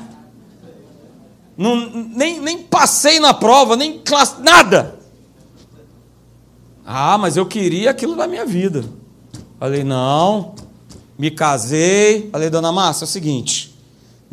[1.57, 4.97] Não, nem, nem passei na prova, nem classe, nada.
[6.85, 8.83] Ah, mas eu queria aquilo na minha vida.
[9.59, 10.55] Falei, não,
[11.17, 12.29] me casei.
[12.31, 13.72] Falei, dona Márcia, é o seguinte,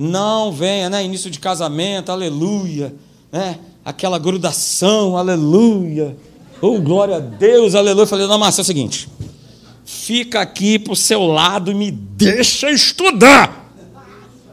[0.01, 1.05] não venha, né?
[1.05, 2.95] Início de casamento, aleluia.
[3.31, 3.59] Né?
[3.85, 6.17] Aquela grudação, aleluia.
[6.63, 8.05] Oh, glória a Deus, aleluia.
[8.05, 9.11] Eu falei, não, Márcia, é o seguinte.
[9.85, 13.71] Fica aqui pro seu lado e me deixa estudar.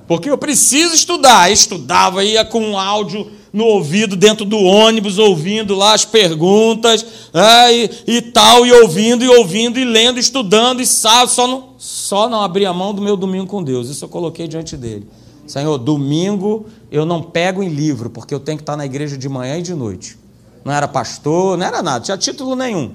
[0.05, 1.49] Porque eu preciso estudar.
[1.49, 7.05] Eu estudava, ia com um áudio no ouvido dentro do ônibus, ouvindo lá as perguntas
[7.33, 11.69] é, e, e, tal, e ouvindo, e ouvindo, e lendo, estudando, e sabe, só não,
[11.77, 13.87] só não abri a mão do meu domingo com Deus.
[13.87, 15.07] Isso eu coloquei diante dele.
[15.47, 19.29] Senhor, domingo eu não pego em livro, porque eu tenho que estar na igreja de
[19.29, 20.17] manhã e de noite.
[20.63, 22.93] Não era pastor, não era nada, tinha título nenhum.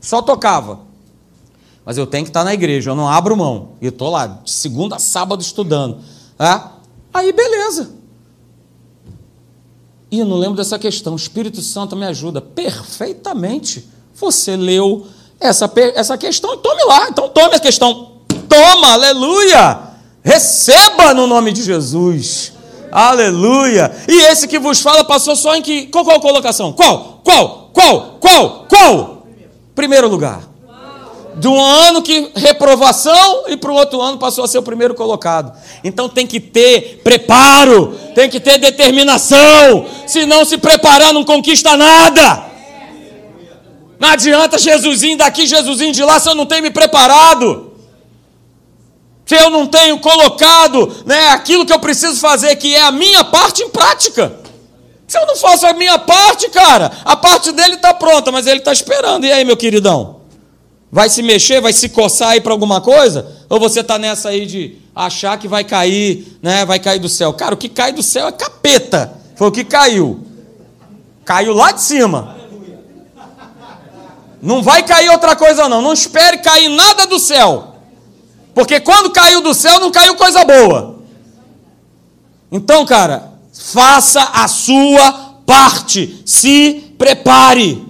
[0.00, 0.80] Só tocava.
[1.84, 3.70] Mas eu tenho que estar na igreja, eu não abro mão.
[3.80, 5.98] E estou lá, de segunda a sábado estudando.
[6.38, 6.60] É?
[7.12, 7.90] Aí, beleza.
[10.10, 11.14] E eu não lembro dessa questão.
[11.14, 13.88] O Espírito Santo me ajuda perfeitamente.
[14.14, 15.06] Você leu
[15.40, 17.08] essa, essa questão tome lá.
[17.08, 18.12] Então tome a questão.
[18.48, 19.87] Toma, aleluia!
[20.28, 22.52] Receba no nome de Jesus.
[22.92, 23.90] Aleluia.
[24.06, 25.86] E esse que vos fala passou só em que.
[25.86, 26.70] Qual, qual colocação?
[26.70, 27.22] Qual?
[27.24, 27.70] Qual?
[27.72, 28.18] Qual?
[28.20, 28.66] Qual?
[28.68, 29.26] Qual?
[29.74, 30.42] Primeiro lugar.
[31.34, 34.94] De um ano que reprovação e para o outro ano passou a ser o primeiro
[34.94, 35.50] colocado.
[35.82, 39.86] Então tem que ter preparo, tem que ter determinação.
[40.06, 42.44] Se não se preparar, não conquista nada.
[43.98, 47.67] Não adianta Jesusinho daqui, Jesusinho de lá, se eu não tenho me preparado
[49.28, 53.22] se eu não tenho colocado né, aquilo que eu preciso fazer, que é a minha
[53.22, 54.32] parte em prática.
[55.06, 58.60] Se eu não faço a minha parte, cara, a parte dele está pronta, mas ele
[58.60, 59.26] está esperando.
[59.26, 60.20] E aí, meu queridão?
[60.90, 63.44] Vai se mexer, vai se coçar aí para alguma coisa?
[63.50, 66.64] Ou você está nessa aí de achar que vai cair, né?
[66.64, 67.30] Vai cair do céu?
[67.34, 69.12] Cara, o que cai do céu é capeta.
[69.36, 70.26] Foi o que caiu.
[71.26, 72.34] Caiu lá de cima.
[74.40, 75.82] Não vai cair outra coisa, não.
[75.82, 77.74] Não espere cair nada do céu.
[78.58, 80.98] Porque quando caiu do céu, não caiu coisa boa.
[82.50, 85.12] Então, cara, faça a sua
[85.46, 86.20] parte.
[86.26, 87.86] Se prepare.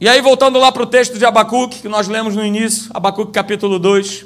[0.00, 3.32] E aí, voltando lá para o texto de Abacuque, que nós lemos no início, Abacuque
[3.32, 4.24] capítulo 2.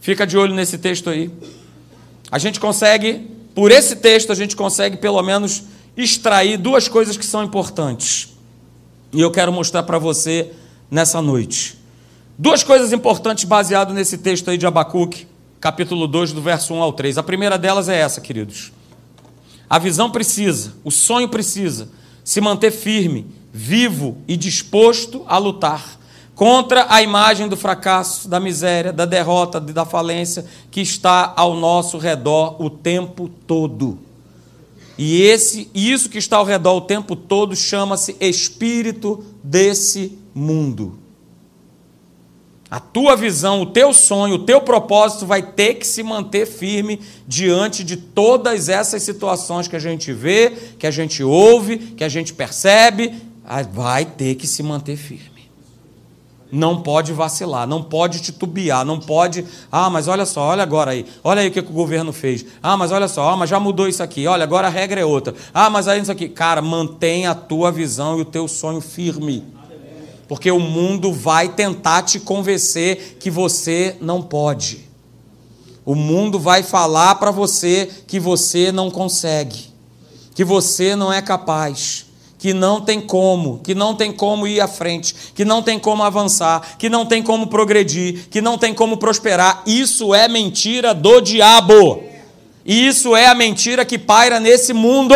[0.00, 1.30] Fica de olho nesse texto aí.
[2.30, 7.26] A gente consegue, por esse texto, a gente consegue pelo menos extrair duas coisas que
[7.26, 8.30] são importantes.
[9.12, 10.52] E eu quero mostrar para você
[10.92, 11.78] nessa noite.
[12.38, 15.26] Duas coisas importantes baseado nesse texto aí de Abacuque,
[15.58, 17.16] capítulo 2, do verso 1 ao 3.
[17.16, 18.70] A primeira delas é essa, queridos.
[19.70, 21.88] A visão precisa, o sonho precisa
[22.22, 25.98] se manter firme, vivo e disposto a lutar
[26.34, 31.96] contra a imagem do fracasso, da miséria, da derrota, da falência que está ao nosso
[31.96, 33.98] redor o tempo todo.
[34.96, 40.98] E esse, isso que está ao redor o tempo todo chama-se espírito desse mundo.
[42.70, 47.00] A tua visão, o teu sonho, o teu propósito vai ter que se manter firme
[47.28, 52.08] diante de todas essas situações que a gente vê, que a gente ouve, que a
[52.08, 53.12] gente percebe,
[53.72, 55.31] vai ter que se manter firme
[56.52, 59.46] não pode vacilar, não pode titubear, não pode.
[59.70, 62.44] Ah, mas olha só, olha agora aí, olha aí o que, o governo fez.
[62.62, 65.04] Ah, mas olha só, ah, mas já mudou isso aqui, olha, agora a regra é
[65.04, 65.34] outra.
[65.54, 66.28] Ah, mas aí isso aqui.
[66.28, 69.42] Cara, mantenha a tua visão e o teu sonho firme.
[70.28, 74.90] Porque o mundo vai tentar te convencer que você não pode.
[75.86, 79.72] O mundo vai falar para você que você não consegue,
[80.34, 82.11] que você não é capaz
[82.42, 86.02] que não tem como, que não tem como ir à frente, que não tem como
[86.02, 89.62] avançar, que não tem como progredir, que não tem como prosperar.
[89.64, 92.02] Isso é mentira do diabo.
[92.66, 95.14] Isso é a mentira que paira nesse mundo.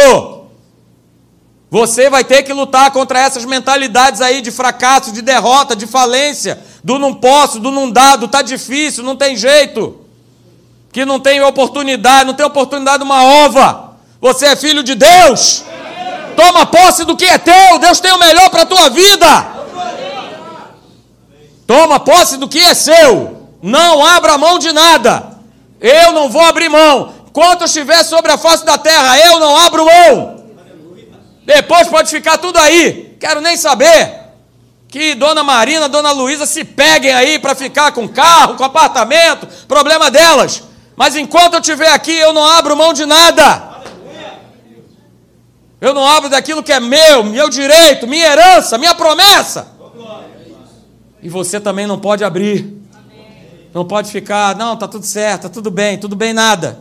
[1.68, 6.60] Você vai ter que lutar contra essas mentalidades aí de fracasso, de derrota, de falência,
[6.84, 10.00] do não posso, do não dá, do tá difícil, não tem jeito.
[10.92, 13.96] Que não tem oportunidade, não tem oportunidade uma ova.
[14.20, 15.64] Você é filho de Deus.
[16.36, 17.78] Toma posse do que é teu.
[17.78, 19.46] Deus tem o melhor para a tua vida.
[21.66, 23.48] Toma posse do que é seu.
[23.62, 25.38] Não abra mão de nada.
[25.80, 27.14] Eu não vou abrir mão.
[27.28, 30.44] Enquanto eu estiver sobre a face da terra, eu não abro mão.
[31.44, 33.16] Depois pode ficar tudo aí.
[33.18, 34.26] Quero nem saber.
[34.88, 40.10] Que Dona Marina, Dona Luísa se peguem aí para ficar com carro, com apartamento, problema
[40.10, 40.62] delas.
[40.96, 43.75] Mas enquanto eu estiver aqui, eu não abro mão de nada.
[45.80, 49.68] Eu não abro daquilo que é meu, meu direito, minha herança, minha promessa.
[51.22, 52.74] E você também não pode abrir.
[53.74, 56.80] Não pode ficar, não, tá tudo certo, tá tudo bem, tudo bem nada.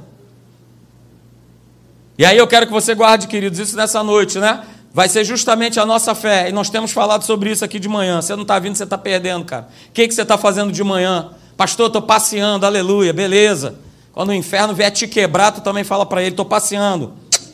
[2.17, 4.63] E aí eu quero que você guarde, queridos, isso nessa noite, né?
[4.93, 6.47] Vai ser justamente a nossa fé.
[6.47, 8.21] E nós temos falado sobre isso aqui de manhã.
[8.21, 9.67] Você não está vindo, você está perdendo, cara.
[9.89, 11.31] O que, que você está fazendo de manhã?
[11.57, 13.75] Pastor, estou passeando, aleluia, beleza.
[14.13, 17.11] Quando o inferno vier te quebrar, tu também fala para ele, estou passeando.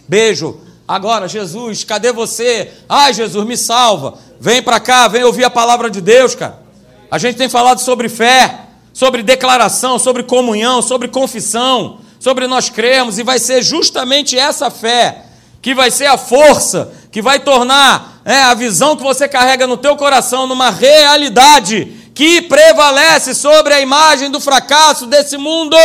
[0.07, 0.59] Beijo.
[0.91, 2.69] Agora, Jesus, cadê você?
[2.89, 4.15] Ai, Jesus, me salva.
[4.41, 6.61] Vem para cá, vem ouvir a palavra de Deus, cara.
[7.09, 13.17] A gente tem falado sobre fé, sobre declaração, sobre comunhão, sobre confissão, sobre nós cremos,
[13.17, 15.27] e vai ser justamente essa fé
[15.61, 19.77] que vai ser a força que vai tornar é, a visão que você carrega no
[19.77, 25.77] teu coração numa realidade que prevalece sobre a imagem do fracasso desse mundo.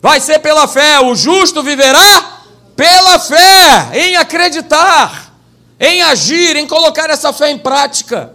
[0.00, 2.34] Vai ser pela fé, o justo viverá
[2.76, 5.34] pela fé, em acreditar,
[5.78, 8.34] em agir, em colocar essa fé em prática.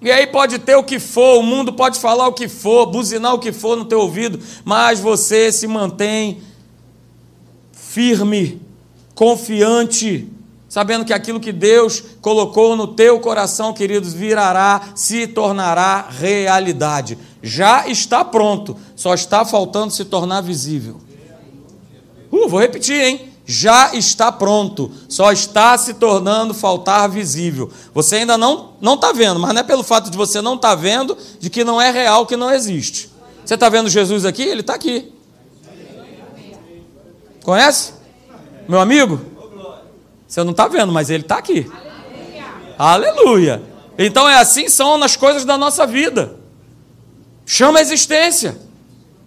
[0.00, 3.34] E aí pode ter o que for, o mundo pode falar o que for, buzinar
[3.34, 6.42] o que for no teu ouvido, mas você se mantém
[7.72, 8.60] firme,
[9.14, 10.28] confiante,
[10.66, 17.18] sabendo que aquilo que Deus colocou no teu coração, queridos, virará, se tornará realidade.
[17.42, 21.01] Já está pronto, só está faltando se tornar visível.
[22.44, 23.32] Uh, vou repetir, hein?
[23.44, 27.70] Já está pronto, só está se tornando faltar visível.
[27.92, 30.70] Você ainda não não está vendo, mas não é pelo fato de você não estar
[30.70, 33.10] tá vendo, de que não é real, que não existe.
[33.44, 34.42] Você está vendo Jesus aqui?
[34.42, 35.12] Ele está aqui.
[37.42, 37.94] Conhece?
[38.68, 39.20] Meu amigo?
[40.28, 41.70] Você não está vendo, mas ele está aqui.
[42.78, 43.14] Aleluia.
[43.18, 43.62] Aleluia.
[43.98, 46.36] Então é assim são nas coisas da nossa vida.
[47.44, 48.56] Chama a existência.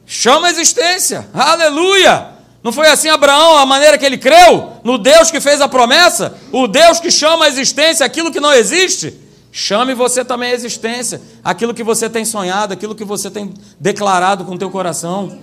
[0.06, 1.28] Chama a existência.
[1.34, 2.34] Aleluia.
[2.65, 6.36] Não foi assim Abraão, a maneira que ele creu no Deus que fez a promessa?
[6.51, 9.13] O Deus que chama a existência aquilo que não existe?
[9.51, 14.45] Chame você também a existência, aquilo que você tem sonhado, aquilo que você tem declarado
[14.45, 15.38] com o teu coração.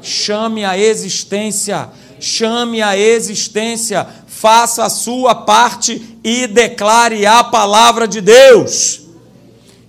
[0.00, 1.88] Chame a existência,
[2.20, 9.00] chame a existência, faça a sua parte e declare a palavra de Deus.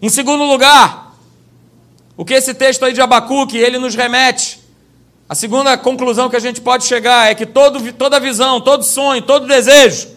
[0.01, 1.15] Em segundo lugar,
[2.17, 4.58] o que esse texto aí de Abacuque, ele nos remete
[5.29, 9.21] a segunda conclusão que a gente pode chegar é que todo, toda visão, todo sonho,
[9.21, 10.07] todo desejo,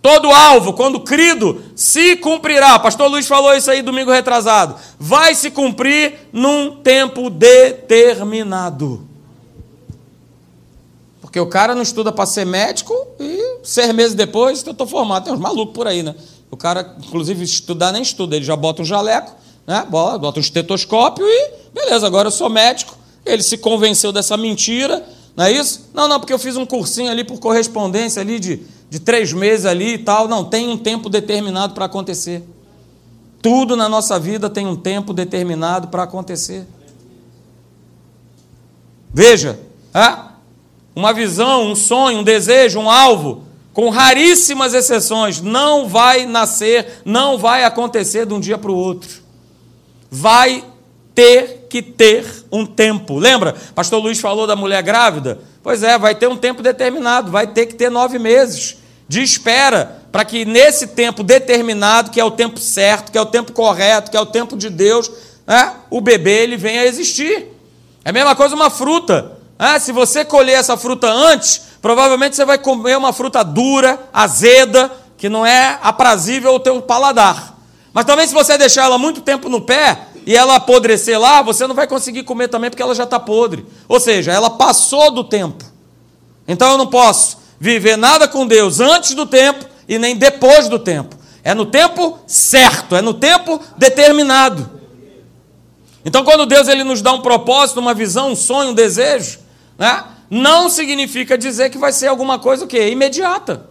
[0.00, 2.78] todo alvo, quando crido, se cumprirá.
[2.78, 4.76] Pastor Luiz falou isso aí domingo retrasado.
[4.96, 9.04] Vai se cumprir num tempo determinado.
[11.20, 15.24] Porque o cara não estuda para ser médico e seis meses depois eu estou formado.
[15.24, 16.14] Tem uns malucos por aí, né?
[16.48, 19.32] O cara, inclusive, estudar nem estuda, ele já bota um jaleco,
[19.66, 19.84] né?
[19.90, 25.06] bota um estetoscópio e beleza, agora eu sou médico ele se convenceu dessa mentira,
[25.36, 25.88] Não é isso?
[25.94, 29.64] Não, não, porque eu fiz um cursinho ali por correspondência ali de, de três meses
[29.64, 30.26] ali e tal.
[30.26, 32.42] Não, tem um tempo determinado para acontecer.
[33.40, 36.66] Tudo na nossa vida tem um tempo determinado para acontecer.
[39.12, 39.58] Veja,
[39.94, 40.30] é?
[40.94, 47.38] uma visão, um sonho, um desejo, um alvo, com raríssimas exceções, não vai nascer, não
[47.38, 49.22] vai acontecer de um dia para o outro.
[50.10, 50.64] Vai
[51.14, 53.18] ter que ter um tempo.
[53.18, 53.54] Lembra?
[53.74, 55.40] Pastor Luiz falou da mulher grávida?
[55.62, 58.76] Pois é, vai ter um tempo determinado, vai ter que ter nove meses
[59.08, 63.26] de espera para que nesse tempo determinado, que é o tempo certo, que é o
[63.26, 65.10] tempo correto, que é o tempo de Deus,
[65.46, 67.48] né, o bebê ele venha a existir.
[68.04, 69.32] É a mesma coisa uma fruta.
[69.58, 69.78] Né?
[69.78, 75.28] Se você colher essa fruta antes, provavelmente você vai comer uma fruta dura, azeda, que
[75.28, 77.58] não é aprazível ao teu paladar.
[77.92, 81.66] Mas também se você deixar ela muito tempo no pé e ela apodrecer lá, você
[81.66, 83.66] não vai conseguir comer também porque ela já está podre.
[83.88, 85.64] Ou seja, ela passou do tempo.
[86.46, 90.78] Então eu não posso viver nada com Deus antes do tempo e nem depois do
[90.78, 91.16] tempo.
[91.42, 94.80] É no tempo certo, é no tempo determinado.
[96.04, 99.38] Então, quando Deus ele nos dá um propósito, uma visão, um sonho, um desejo,
[99.78, 102.88] né, não significa dizer que vai ser alguma coisa o quê?
[102.88, 103.68] imediata.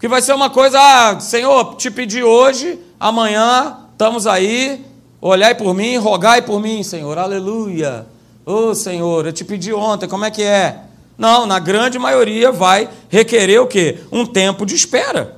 [0.00, 4.84] Que vai ser uma coisa, ah, Senhor, te pedi hoje, amanhã estamos aí,
[5.20, 8.06] olhai por mim, rogai por mim, Senhor, aleluia.
[8.44, 10.80] Ô oh, Senhor, eu te pedi ontem, como é que é?
[11.18, 13.98] Não, na grande maioria vai requerer o quê?
[14.12, 15.36] Um tempo de espera.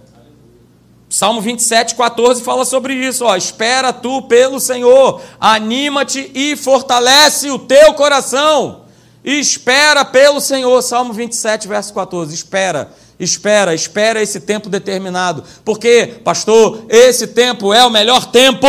[1.09, 3.25] Salmo 27, 14 fala sobre isso.
[3.25, 8.83] Ó, Espera tu pelo Senhor, anima-te e fortalece o teu coração.
[9.25, 10.81] Espera pelo Senhor.
[10.83, 12.33] Salmo 27, verso 14.
[12.33, 15.43] Espera, espera, espera esse tempo determinado.
[15.65, 18.69] Porque, pastor, esse tempo é o melhor tempo.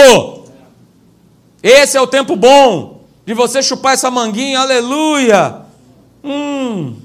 [1.63, 5.61] Esse é o tempo bom de você chupar essa manguinha, aleluia.
[6.23, 6.95] Hum,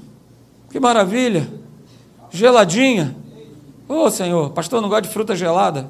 [0.71, 1.47] que maravilha.
[2.31, 3.15] Geladinha.
[3.87, 5.89] Ô oh, Senhor, pastor, não gosta de fruta gelada.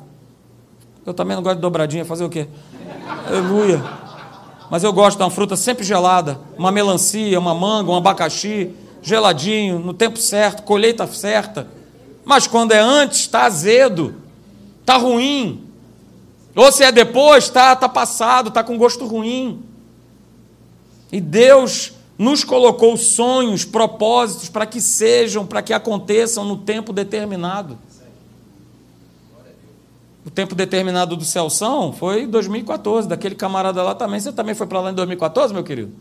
[1.05, 2.05] Eu também não gosto de dobradinha.
[2.05, 2.47] Fazer o quê?
[3.27, 3.81] Aleluia.
[4.69, 6.39] Mas eu gosto de uma fruta sempre gelada.
[6.57, 8.71] Uma melancia, uma manga, um abacaxi.
[9.01, 11.67] Geladinho, no tempo certo, colheita certa.
[12.25, 14.15] Mas quando é antes, está azedo.
[14.81, 15.66] Está ruim.
[16.57, 19.61] Ou se é depois, está tá passado, está com gosto ruim.
[21.11, 27.77] E Deus nos colocou sonhos, propósitos para que sejam, para que aconteçam no tempo determinado.
[30.25, 34.19] O tempo determinado do Celção foi 2014, daquele camarada lá também.
[34.19, 35.91] Você também foi para lá em 2014, meu querido?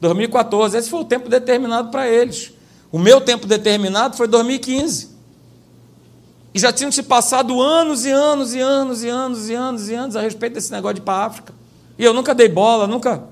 [0.00, 2.54] 2014, esse foi o tempo determinado para eles.
[2.90, 5.15] O meu tempo determinado foi 2015.
[6.56, 9.94] E já tinham se passado anos e anos e anos e anos e anos e
[9.94, 11.52] anos a respeito desse negócio de ir para a África.
[11.98, 13.22] E eu nunca dei bola, nunca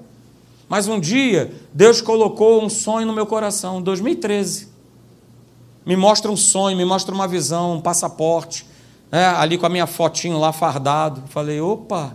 [0.69, 4.69] mas um dia, Deus colocou um sonho no meu coração, 2013.
[5.87, 8.67] Me mostra um sonho, me mostra uma visão, um passaporte,
[9.11, 11.23] né, ali com a minha fotinho lá fardado.
[11.29, 12.15] Falei, opa!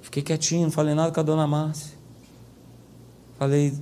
[0.00, 1.94] Fiquei quietinho, não falei nada com a dona Márcia.
[3.38, 3.72] Falei,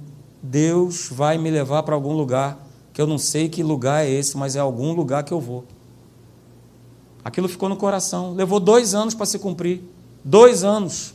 [0.42, 2.58] Deus vai me levar para algum lugar,
[2.94, 5.64] que eu não sei que lugar é esse, mas é algum lugar que eu vou.
[7.24, 8.34] Aquilo ficou no coração.
[8.34, 9.82] Levou dois anos para se cumprir.
[10.22, 11.12] Dois anos.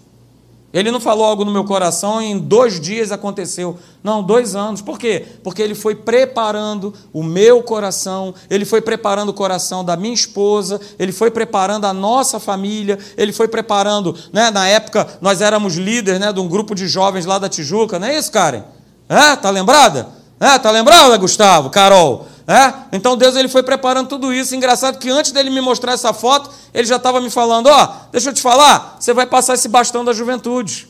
[0.74, 3.80] Ele não falou algo no meu coração e em dois dias aconteceu.
[4.04, 4.82] Não, dois anos.
[4.82, 5.26] Por quê?
[5.42, 10.82] Porque ele foi preparando o meu coração, ele foi preparando o coração da minha esposa,
[11.00, 14.16] ele foi preparando a nossa família, ele foi preparando.
[14.34, 17.98] Né, na época, nós éramos líderes né, de um grupo de jovens lá da Tijuca,
[17.98, 18.64] não é isso, Karen?
[19.08, 19.36] É?
[19.38, 20.19] Tá lembrada?
[20.40, 20.58] É?
[20.58, 21.70] Tá lembrada, Gustavo?
[21.70, 22.28] Carol?
[22.48, 22.74] É?
[22.92, 24.56] Então Deus ele foi preparando tudo isso.
[24.56, 28.12] Engraçado que antes dele me mostrar essa foto, ele já estava me falando: Ó, oh,
[28.12, 30.88] deixa eu te falar, você vai passar esse bastão da juventude.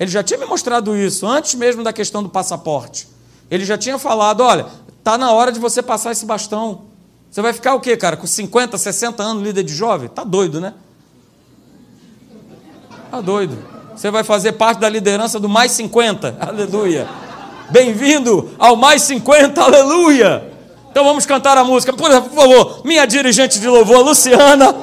[0.00, 3.06] Ele já tinha me mostrado isso antes mesmo da questão do passaporte.
[3.48, 4.66] Ele já tinha falado: olha,
[5.04, 6.82] tá na hora de você passar esse bastão.
[7.30, 8.16] Você vai ficar o quê, cara?
[8.16, 10.08] Com 50, 60 anos líder de jovem?
[10.08, 10.74] Tá doido, né?
[13.10, 13.56] Tá doido.
[13.94, 16.38] Você vai fazer parte da liderança do mais 50.
[16.40, 17.08] Aleluia.
[17.72, 19.58] Bem-vindo ao mais 50.
[19.62, 20.44] Aleluia.
[20.90, 21.90] Então vamos cantar a música.
[21.94, 24.76] Por favor, minha dirigente de louvor, Luciana,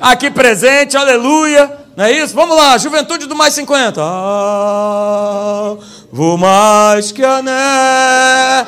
[0.00, 1.76] aqui presente, aleluia.
[1.96, 2.36] Não é isso?
[2.36, 4.00] Vamos lá, juventude do mais 50.
[4.00, 5.76] Ah,
[6.12, 8.66] vou mais que a né.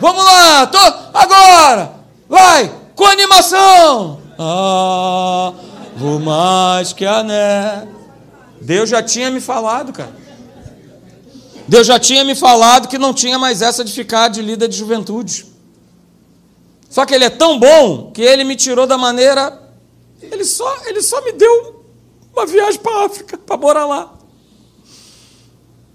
[0.00, 0.78] Vamos lá, tô,
[1.14, 1.92] agora,
[2.28, 4.18] vai, com animação.
[4.36, 5.52] Ah,
[5.96, 7.86] vou mais que a né.
[8.60, 10.23] Deus já tinha me falado, cara.
[11.66, 14.76] Deus já tinha me falado que não tinha mais essa de ficar de líder de
[14.76, 15.46] juventude.
[16.90, 19.60] Só que ele é tão bom que ele me tirou da maneira.
[20.20, 21.84] Ele só, ele só me deu
[22.32, 24.12] uma viagem para a África, para morar lá.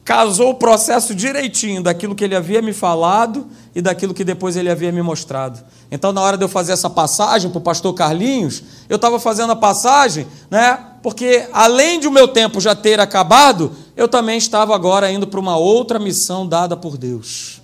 [0.10, 3.46] casou o processo direitinho daquilo que ele havia me falado
[3.76, 5.64] e daquilo que depois ele havia me mostrado.
[5.92, 9.52] Então, na hora de eu fazer essa passagem para o pastor Carlinhos, eu estava fazendo
[9.52, 10.80] a passagem, né?
[11.04, 15.42] Porque além de o meu tempo já ter acabado, eu também estava agora indo para
[15.42, 17.62] uma outra missão dada por Deus.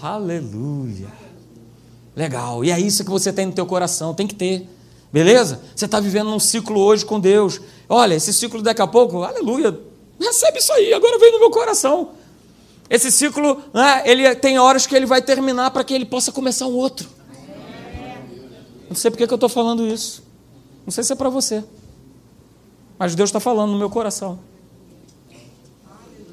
[0.00, 1.08] Aleluia.
[2.16, 2.64] Legal.
[2.64, 4.66] E é isso que você tem no teu coração, tem que ter.
[5.12, 5.60] Beleza?
[5.76, 7.60] Você está vivendo um ciclo hoje com Deus.
[7.90, 9.78] Olha, esse ciclo daqui a pouco, aleluia,
[10.18, 12.12] recebe isso aí, agora vem no meu coração.
[12.88, 16.66] Esse ciclo, né, ele tem horas que ele vai terminar para que ele possa começar
[16.66, 17.06] um outro.
[18.88, 20.22] Não sei porque que eu estou falando isso.
[20.86, 21.62] Não sei se é para você.
[22.98, 24.48] Mas Deus está falando no meu coração.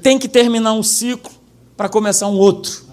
[0.02, 1.32] Tem que terminar um ciclo
[1.76, 2.88] para começar um outro.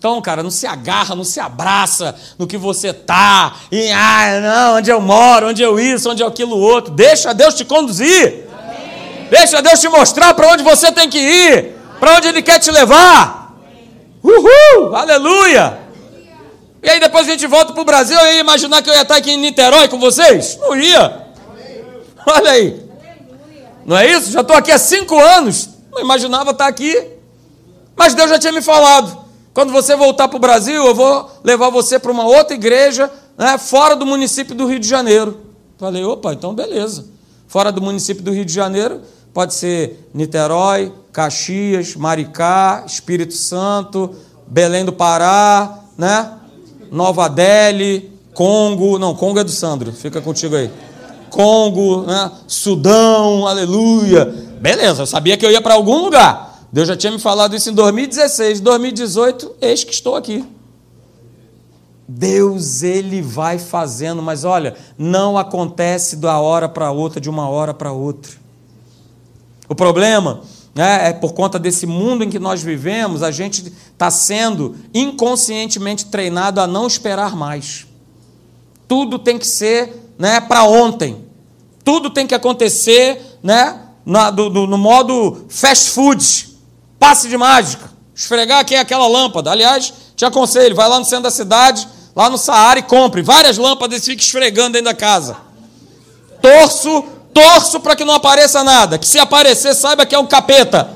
[0.00, 4.78] Então, cara, não se agarra, não se abraça no que você tá, e ah, não,
[4.78, 6.90] onde eu moro, onde eu isso, onde eu aquilo outro.
[6.90, 8.46] Deixa Deus te conduzir.
[8.50, 9.28] Amém.
[9.30, 12.70] Deixa Deus te mostrar para onde você tem que ir, para onde Ele quer te
[12.70, 13.54] levar.
[14.24, 14.96] Uhul!
[14.96, 15.80] Aleluia!
[16.82, 19.16] E aí depois a gente volta para o Brasil e imaginar que eu ia estar
[19.16, 20.58] aqui em Niterói com vocês?
[20.62, 21.26] Não ia.
[22.26, 22.89] Olha aí.
[23.90, 24.30] Não é isso?
[24.30, 25.68] Já estou aqui há cinco anos.
[25.90, 27.08] Não imaginava estar aqui.
[27.96, 29.18] Mas Deus já tinha me falado.
[29.52, 33.58] Quando você voltar para o Brasil, eu vou levar você para uma outra igreja, né,
[33.58, 35.40] fora do município do Rio de Janeiro.
[35.76, 37.04] Falei, opa, então beleza.
[37.48, 39.00] Fora do município do Rio de Janeiro,
[39.34, 44.14] pode ser Niterói, Caxias, Maricá, Espírito Santo,
[44.46, 46.30] Belém do Pará, né?
[46.92, 49.00] Nova Delhi, Congo.
[49.00, 50.70] Não, Congo é do Sandro, fica contigo aí.
[51.30, 52.30] Congo, né?
[52.46, 54.24] Sudão, aleluia.
[54.60, 56.66] Beleza, eu sabia que eu ia para algum lugar.
[56.72, 60.44] Deus já tinha me falado isso em 2016, 2018, eis que estou aqui.
[62.06, 67.72] Deus, ele vai fazendo, mas olha, não acontece da hora para outra, de uma hora
[67.72, 68.32] para outra.
[69.68, 70.40] O problema
[70.74, 76.06] né, é por conta desse mundo em que nós vivemos, a gente está sendo inconscientemente
[76.06, 77.86] treinado a não esperar mais.
[78.88, 81.24] Tudo tem que ser né, para ontem.
[81.82, 86.50] Tudo tem que acontecer né, na, do, do, no modo fast food
[86.98, 89.50] passe de mágica, esfregar aqui aquela lâmpada.
[89.50, 93.56] Aliás, te aconselho, vai lá no centro da cidade, lá no Saara e compre várias
[93.56, 95.38] lâmpadas e fique esfregando dentro da casa.
[96.42, 97.02] Torço,
[97.32, 98.98] torço para que não apareça nada.
[98.98, 100.90] Que se aparecer, saiba que é um capeta.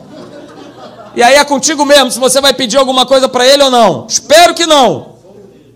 [1.16, 4.06] E aí é contigo mesmo se você vai pedir alguma coisa para ele ou não.
[4.06, 5.14] Espero que não.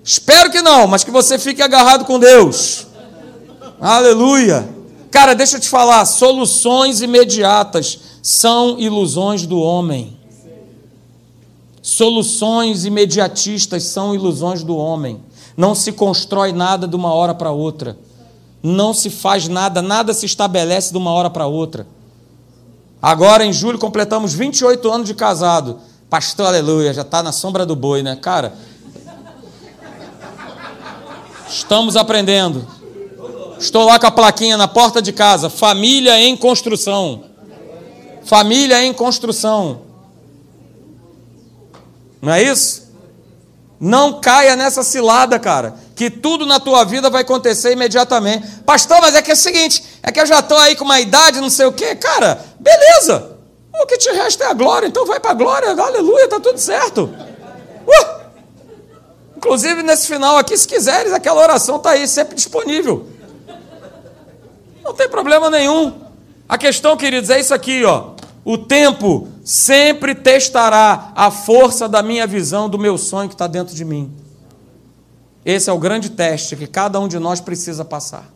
[0.05, 2.88] Espero que não, mas que você fique agarrado com Deus.
[3.81, 4.69] Aleluia.
[5.11, 10.17] Cara, deixa eu te falar, soluções imediatas são ilusões do homem.
[11.81, 15.21] Soluções imediatistas são ilusões do homem.
[15.57, 17.97] Não se constrói nada de uma hora para outra.
[18.63, 21.87] Não se faz nada, nada se estabelece de uma hora para outra.
[23.01, 25.79] Agora, em julho, completamos 28 anos de casado.
[26.11, 28.17] Pastor, aleluia, já está na sombra do boi, né?
[28.17, 28.55] Cara,
[31.49, 32.78] estamos aprendendo.
[33.59, 37.25] Estou lá com a plaquinha na porta de casa: família em construção.
[38.25, 39.83] Família em construção.
[42.21, 42.89] Não é isso?
[43.81, 48.47] Não caia nessa cilada, cara, que tudo na tua vida vai acontecer imediatamente.
[48.67, 51.01] Pastor, mas é que é o seguinte, é que eu já estou aí com uma
[51.01, 51.95] idade, não sei o quê.
[51.95, 53.39] Cara, beleza.
[53.81, 56.59] O que te resta é a glória, então vai para a glória, aleluia, está tudo
[56.59, 57.15] certo.
[57.87, 58.19] Uh!
[59.37, 63.07] Inclusive, nesse final aqui, se quiseres, aquela oração está aí, sempre disponível.
[64.89, 65.93] Não tem problema nenhum.
[66.49, 68.13] A questão, queridos, é isso aqui, ó.
[68.43, 73.75] O tempo sempre testará a força da minha visão, do meu sonho que está dentro
[73.75, 74.11] de mim.
[75.45, 78.33] Esse é o grande teste que cada um de nós precisa passar.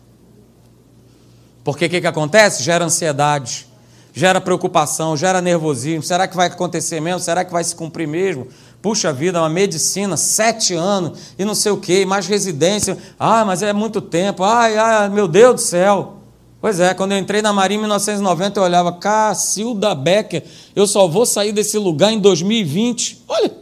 [1.64, 2.62] Porque o que, que acontece?
[2.62, 3.66] Gera ansiedade,
[4.12, 6.02] gera preocupação, gera nervosismo.
[6.02, 7.20] Será que vai acontecer mesmo?
[7.20, 8.46] Será que vai se cumprir mesmo?
[8.82, 12.98] Puxa vida, uma medicina, sete anos e não sei o quê, mais residência.
[13.18, 14.44] Ah, mas é muito tempo.
[14.44, 16.18] Ai, ai, meu Deus do céu.
[16.62, 20.44] Pois é, quando eu entrei na Marinha em 1990, eu olhava, Cacilda Becker,
[20.76, 23.24] eu só vou sair desse lugar em 2020.
[23.26, 23.52] Olha!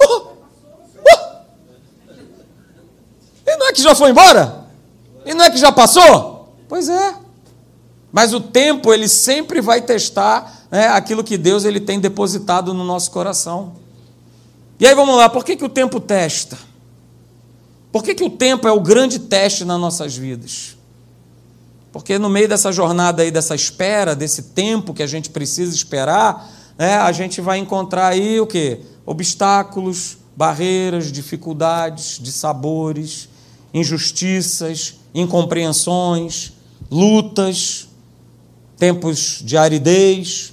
[0.00, 0.36] Uh, uh.
[3.46, 4.64] E não é que já foi embora?
[5.26, 6.54] E não é que já passou?
[6.66, 7.14] Pois é.
[8.10, 12.84] Mas o tempo, ele sempre vai testar né, aquilo que Deus ele tem depositado no
[12.84, 13.74] nosso coração.
[14.80, 16.56] E aí vamos lá, por que, que o tempo testa?
[17.92, 20.75] Por que, que o tempo é o grande teste nas nossas vidas?
[21.98, 26.46] Porque no meio dessa jornada aí, dessa espera, desse tempo que a gente precisa esperar,
[26.76, 28.80] né, a gente vai encontrar aí o quê?
[29.06, 33.30] Obstáculos, barreiras, dificuldades, dissabores,
[33.72, 36.52] injustiças, incompreensões,
[36.90, 37.88] lutas.
[38.76, 40.52] tempos de aridez,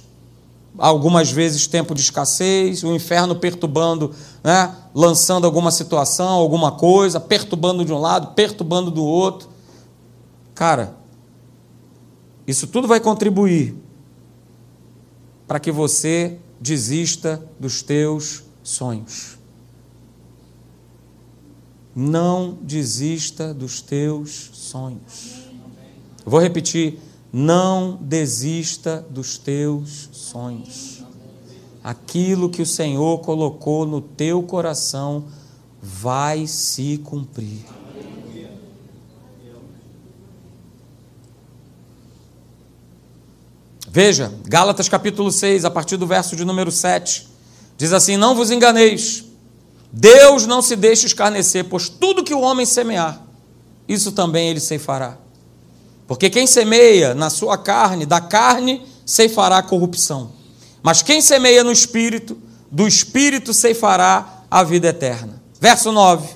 [0.78, 7.84] algumas vezes tempo de escassez, o inferno perturbando, né, lançando alguma situação, alguma coisa, perturbando
[7.84, 9.50] de um lado, perturbando do outro.
[10.54, 11.03] Cara,
[12.46, 13.74] isso tudo vai contribuir
[15.46, 19.38] para que você desista dos teus sonhos.
[21.94, 25.44] Não desista dos teus sonhos.
[26.24, 26.98] Vou repetir
[27.32, 31.02] não desista dos teus sonhos.
[31.82, 35.24] Aquilo que o Senhor colocou no teu coração
[35.82, 37.64] vai se cumprir.
[43.94, 47.28] Veja, Gálatas capítulo 6, a partir do verso de número 7,
[47.78, 49.22] diz assim: Não vos enganeis,
[49.92, 53.22] Deus não se deixa escarnecer, pois tudo que o homem semear,
[53.86, 55.16] isso também ele ceifará.
[56.08, 60.32] Porque quem semeia na sua carne, da carne ceifará a corrupção.
[60.82, 62.36] Mas quem semeia no espírito,
[62.72, 65.40] do espírito ceifará a vida eterna.
[65.60, 66.30] Verso 9.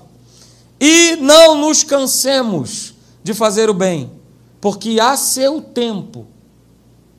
[0.80, 4.12] E não nos cansemos de fazer o bem,
[4.60, 6.37] porque há seu tempo.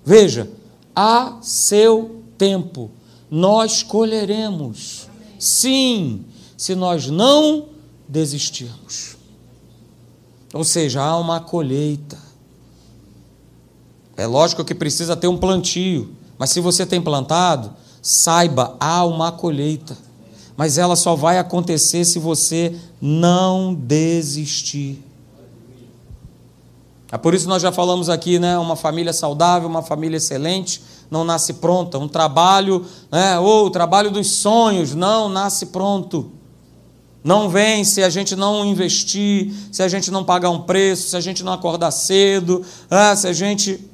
[0.06, 0.50] Veja,
[0.95, 2.89] há seu tempo.
[3.30, 5.08] Nós colheremos.
[5.38, 6.26] Sim,
[6.58, 7.68] se nós não
[8.08, 9.18] desistirmos.
[10.54, 12.18] Ou seja, há uma colheita.
[14.18, 17.72] É lógico que precisa ter um plantio, mas se você tem plantado,
[18.02, 19.97] saiba, há uma colheita.
[20.58, 25.02] Mas ela só vai acontecer se você não desistir.
[27.12, 28.57] É por isso que nós já falamos aqui, né?
[28.57, 31.97] Uma família saudável, uma família excelente, não nasce pronta.
[31.97, 33.39] Um trabalho, né?
[33.39, 36.32] ou o trabalho dos sonhos, não nasce pronto.
[37.24, 41.18] Não vem se a gente não investir, se a gente não pagar um preço, se
[41.18, 43.16] a gente não acordar cedo, né?
[43.16, 43.89] se a gente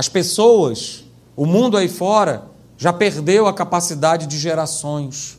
[0.00, 1.04] As pessoas,
[1.36, 2.46] o mundo aí fora,
[2.78, 5.36] já perdeu a capacidade de gerar sonhos,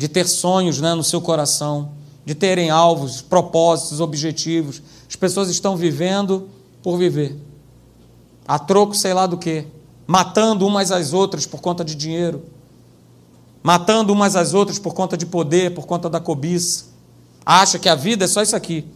[0.00, 1.90] de ter sonhos né, no seu coração,
[2.24, 4.80] de terem alvos, propósitos, objetivos.
[5.06, 6.48] As pessoas estão vivendo
[6.82, 7.36] por viver,
[8.48, 9.66] a troco sei lá do que,
[10.06, 12.42] matando umas às outras por conta de dinheiro,
[13.62, 16.86] matando umas às outras por conta de poder, por conta da cobiça.
[17.44, 18.86] Acha que a vida é só isso aqui.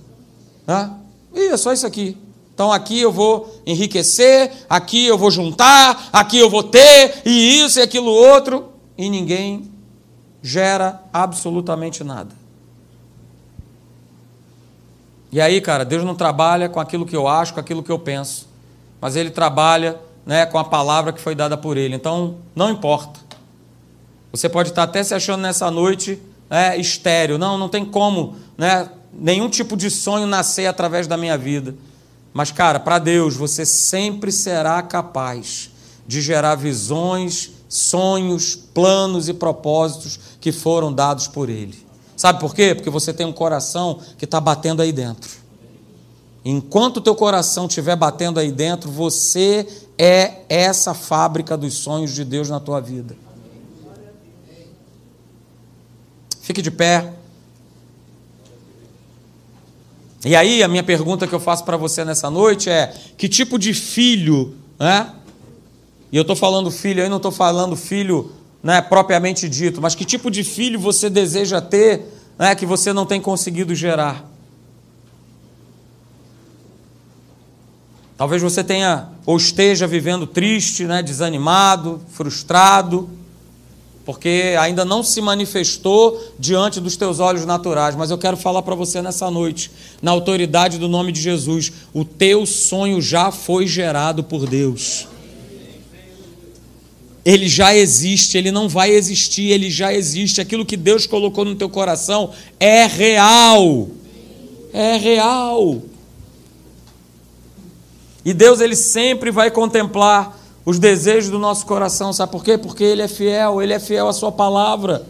[0.66, 0.90] Né?
[1.34, 2.16] Ih, é só isso aqui.
[2.55, 7.78] Então aqui eu vou enriquecer, aqui eu vou juntar, aqui eu vou ter, e isso
[7.78, 9.73] e aquilo outro, e ninguém
[10.47, 12.34] gera absolutamente nada.
[15.32, 17.99] E aí, cara, Deus não trabalha com aquilo que eu acho, com aquilo que eu
[17.99, 18.47] penso,
[19.01, 21.95] mas Ele trabalha né, com a palavra que foi dada por Ele.
[21.95, 23.18] Então, não importa.
[24.32, 26.20] Você pode estar até se achando nessa noite
[26.51, 27.38] é, estéreo.
[27.38, 31.74] Não, não tem como né, nenhum tipo de sonho nascer através da minha vida.
[32.34, 35.70] Mas, cara, para Deus, você sempre será capaz
[36.07, 41.74] de gerar visões, sonhos, planos e propósitos que foram dados por Ele.
[42.14, 42.74] Sabe por quê?
[42.74, 45.30] Porque você tem um coração que está batendo aí dentro.
[46.45, 49.66] Enquanto o teu coração estiver batendo aí dentro, você
[49.97, 53.16] é essa fábrica dos sonhos de Deus na tua vida.
[56.42, 57.14] Fique de pé.
[60.26, 63.59] E aí, a minha pergunta que eu faço para você nessa noite é: que tipo
[63.59, 65.11] de filho, né?
[66.12, 70.04] E eu estou falando filho aí, não estou falando filho né, propriamente dito, mas que
[70.04, 72.06] tipo de filho você deseja ter
[72.38, 74.28] né, que você não tem conseguido gerar?
[78.16, 83.10] Talvez você tenha ou esteja vivendo triste, né, desanimado, frustrado
[84.04, 87.96] porque ainda não se manifestou diante dos teus olhos naturais.
[87.96, 89.70] Mas eu quero falar para você nessa noite,
[90.02, 95.08] na autoridade do nome de Jesus: o teu sonho já foi gerado por Deus.
[97.24, 100.40] Ele já existe, ele não vai existir, ele já existe.
[100.40, 103.88] Aquilo que Deus colocou no teu coração é real.
[104.72, 105.82] É real.
[108.24, 112.56] E Deus ele sempre vai contemplar os desejos do nosso coração, sabe por quê?
[112.56, 115.06] Porque Ele é fiel, Ele é fiel à Sua palavra.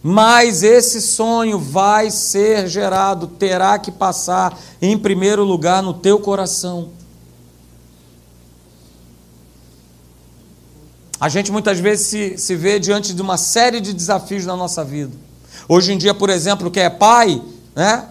[0.00, 6.90] Mas esse sonho vai ser gerado, terá que passar em primeiro lugar no teu coração.
[11.24, 14.84] A gente muitas vezes se, se vê diante de uma série de desafios na nossa
[14.84, 15.12] vida.
[15.66, 17.40] Hoje em dia, por exemplo, que é pai,
[17.74, 18.04] né?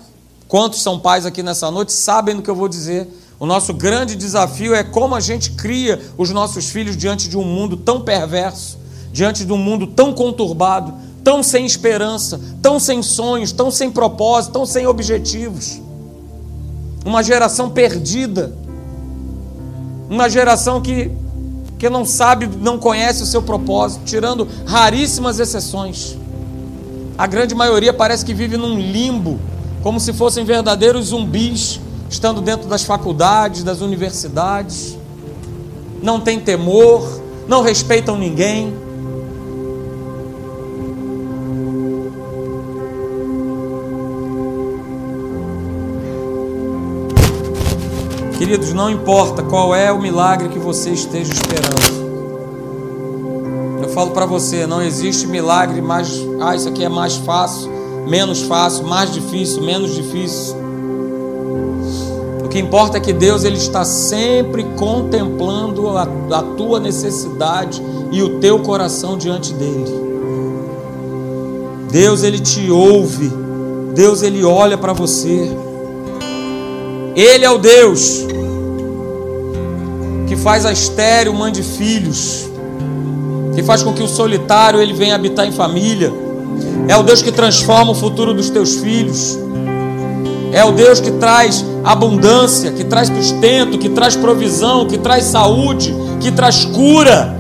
[0.48, 3.08] Quantos são pais aqui nessa noite sabem do que eu vou dizer
[3.40, 7.44] o nosso grande desafio é como a gente cria os nossos filhos diante de um
[7.44, 8.80] mundo tão perverso,
[9.12, 14.54] diante de um mundo tão conturbado, tão sem esperança, tão sem sonhos, tão sem propósito,
[14.54, 15.80] tão sem objetivos.
[17.06, 18.58] Uma geração perdida.
[20.10, 21.12] Uma geração que,
[21.84, 26.16] que não sabe, não conhece o seu propósito, tirando raríssimas exceções.
[27.18, 29.38] A grande maioria parece que vive num limbo,
[29.82, 34.98] como se fossem verdadeiros zumbis, estando dentro das faculdades, das universidades.
[36.02, 38.74] Não tem temor, não respeitam ninguém.
[48.44, 52.04] Queridos, não importa qual é o milagre que você esteja esperando
[53.94, 57.72] falo para você, não existe milagre mais, ah, isso aqui é mais fácil,
[58.06, 60.58] menos fácil, mais difícil, menos difícil.
[62.44, 67.82] O que importa é que Deus ele está sempre contemplando a, a tua necessidade
[68.12, 69.94] e o teu coração diante dele.
[71.92, 73.32] Deus ele te ouve.
[73.94, 75.50] Deus ele olha para você.
[77.16, 78.26] Ele é o Deus
[80.28, 82.44] que faz a estéreo mãe de filhos
[83.54, 86.12] que faz com que o solitário ele venha habitar em família.
[86.88, 89.38] É o Deus que transforma o futuro dos teus filhos.
[90.52, 95.94] É o Deus que traz abundância, que traz sustento, que traz provisão, que traz saúde,
[96.20, 97.36] que traz cura,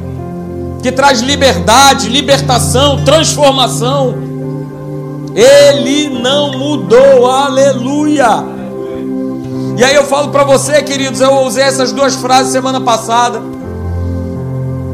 [0.81, 4.15] que traz liberdade, libertação, transformação.
[5.35, 8.52] Ele não mudou, aleluia.
[9.75, 13.41] E aí eu falo para você, queridos, eu usei essas duas frases semana passada.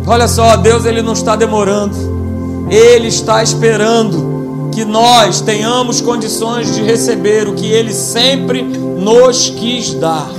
[0.08, 2.68] Olha só, Deus ele não está demorando.
[2.70, 9.94] Ele está esperando que nós tenhamos condições de receber o que ele sempre nos quis
[9.94, 10.30] dar.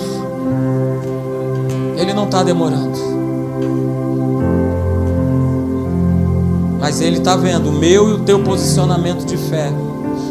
[1.97, 2.99] Ele não está demorando.
[6.81, 9.71] Mas ele está vendo o meu e o teu posicionamento de fé.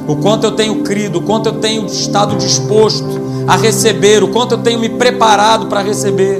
[0.07, 4.51] O quanto eu tenho crido, o quanto eu tenho estado disposto a receber, o quanto
[4.51, 6.39] eu tenho me preparado para receber.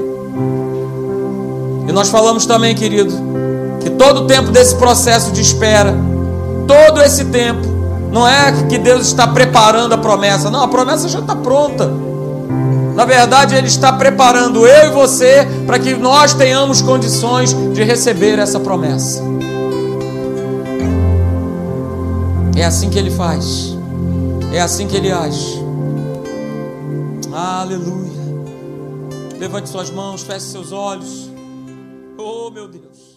[1.88, 3.12] E nós falamos também, querido,
[3.80, 5.92] que todo o tempo desse processo de espera,
[6.68, 7.66] todo esse tempo,
[8.12, 11.90] não é que Deus está preparando a promessa, não, a promessa já está pronta.
[12.94, 18.38] Na verdade, Ele está preparando eu e você para que nós tenhamos condições de receber
[18.38, 19.20] essa promessa.
[22.54, 23.76] É assim que Ele faz,
[24.52, 25.59] é assim que Ele age.
[27.42, 28.20] Aleluia.
[29.38, 31.30] Levante suas mãos, feche seus olhos.
[32.18, 33.09] Oh, meu Deus.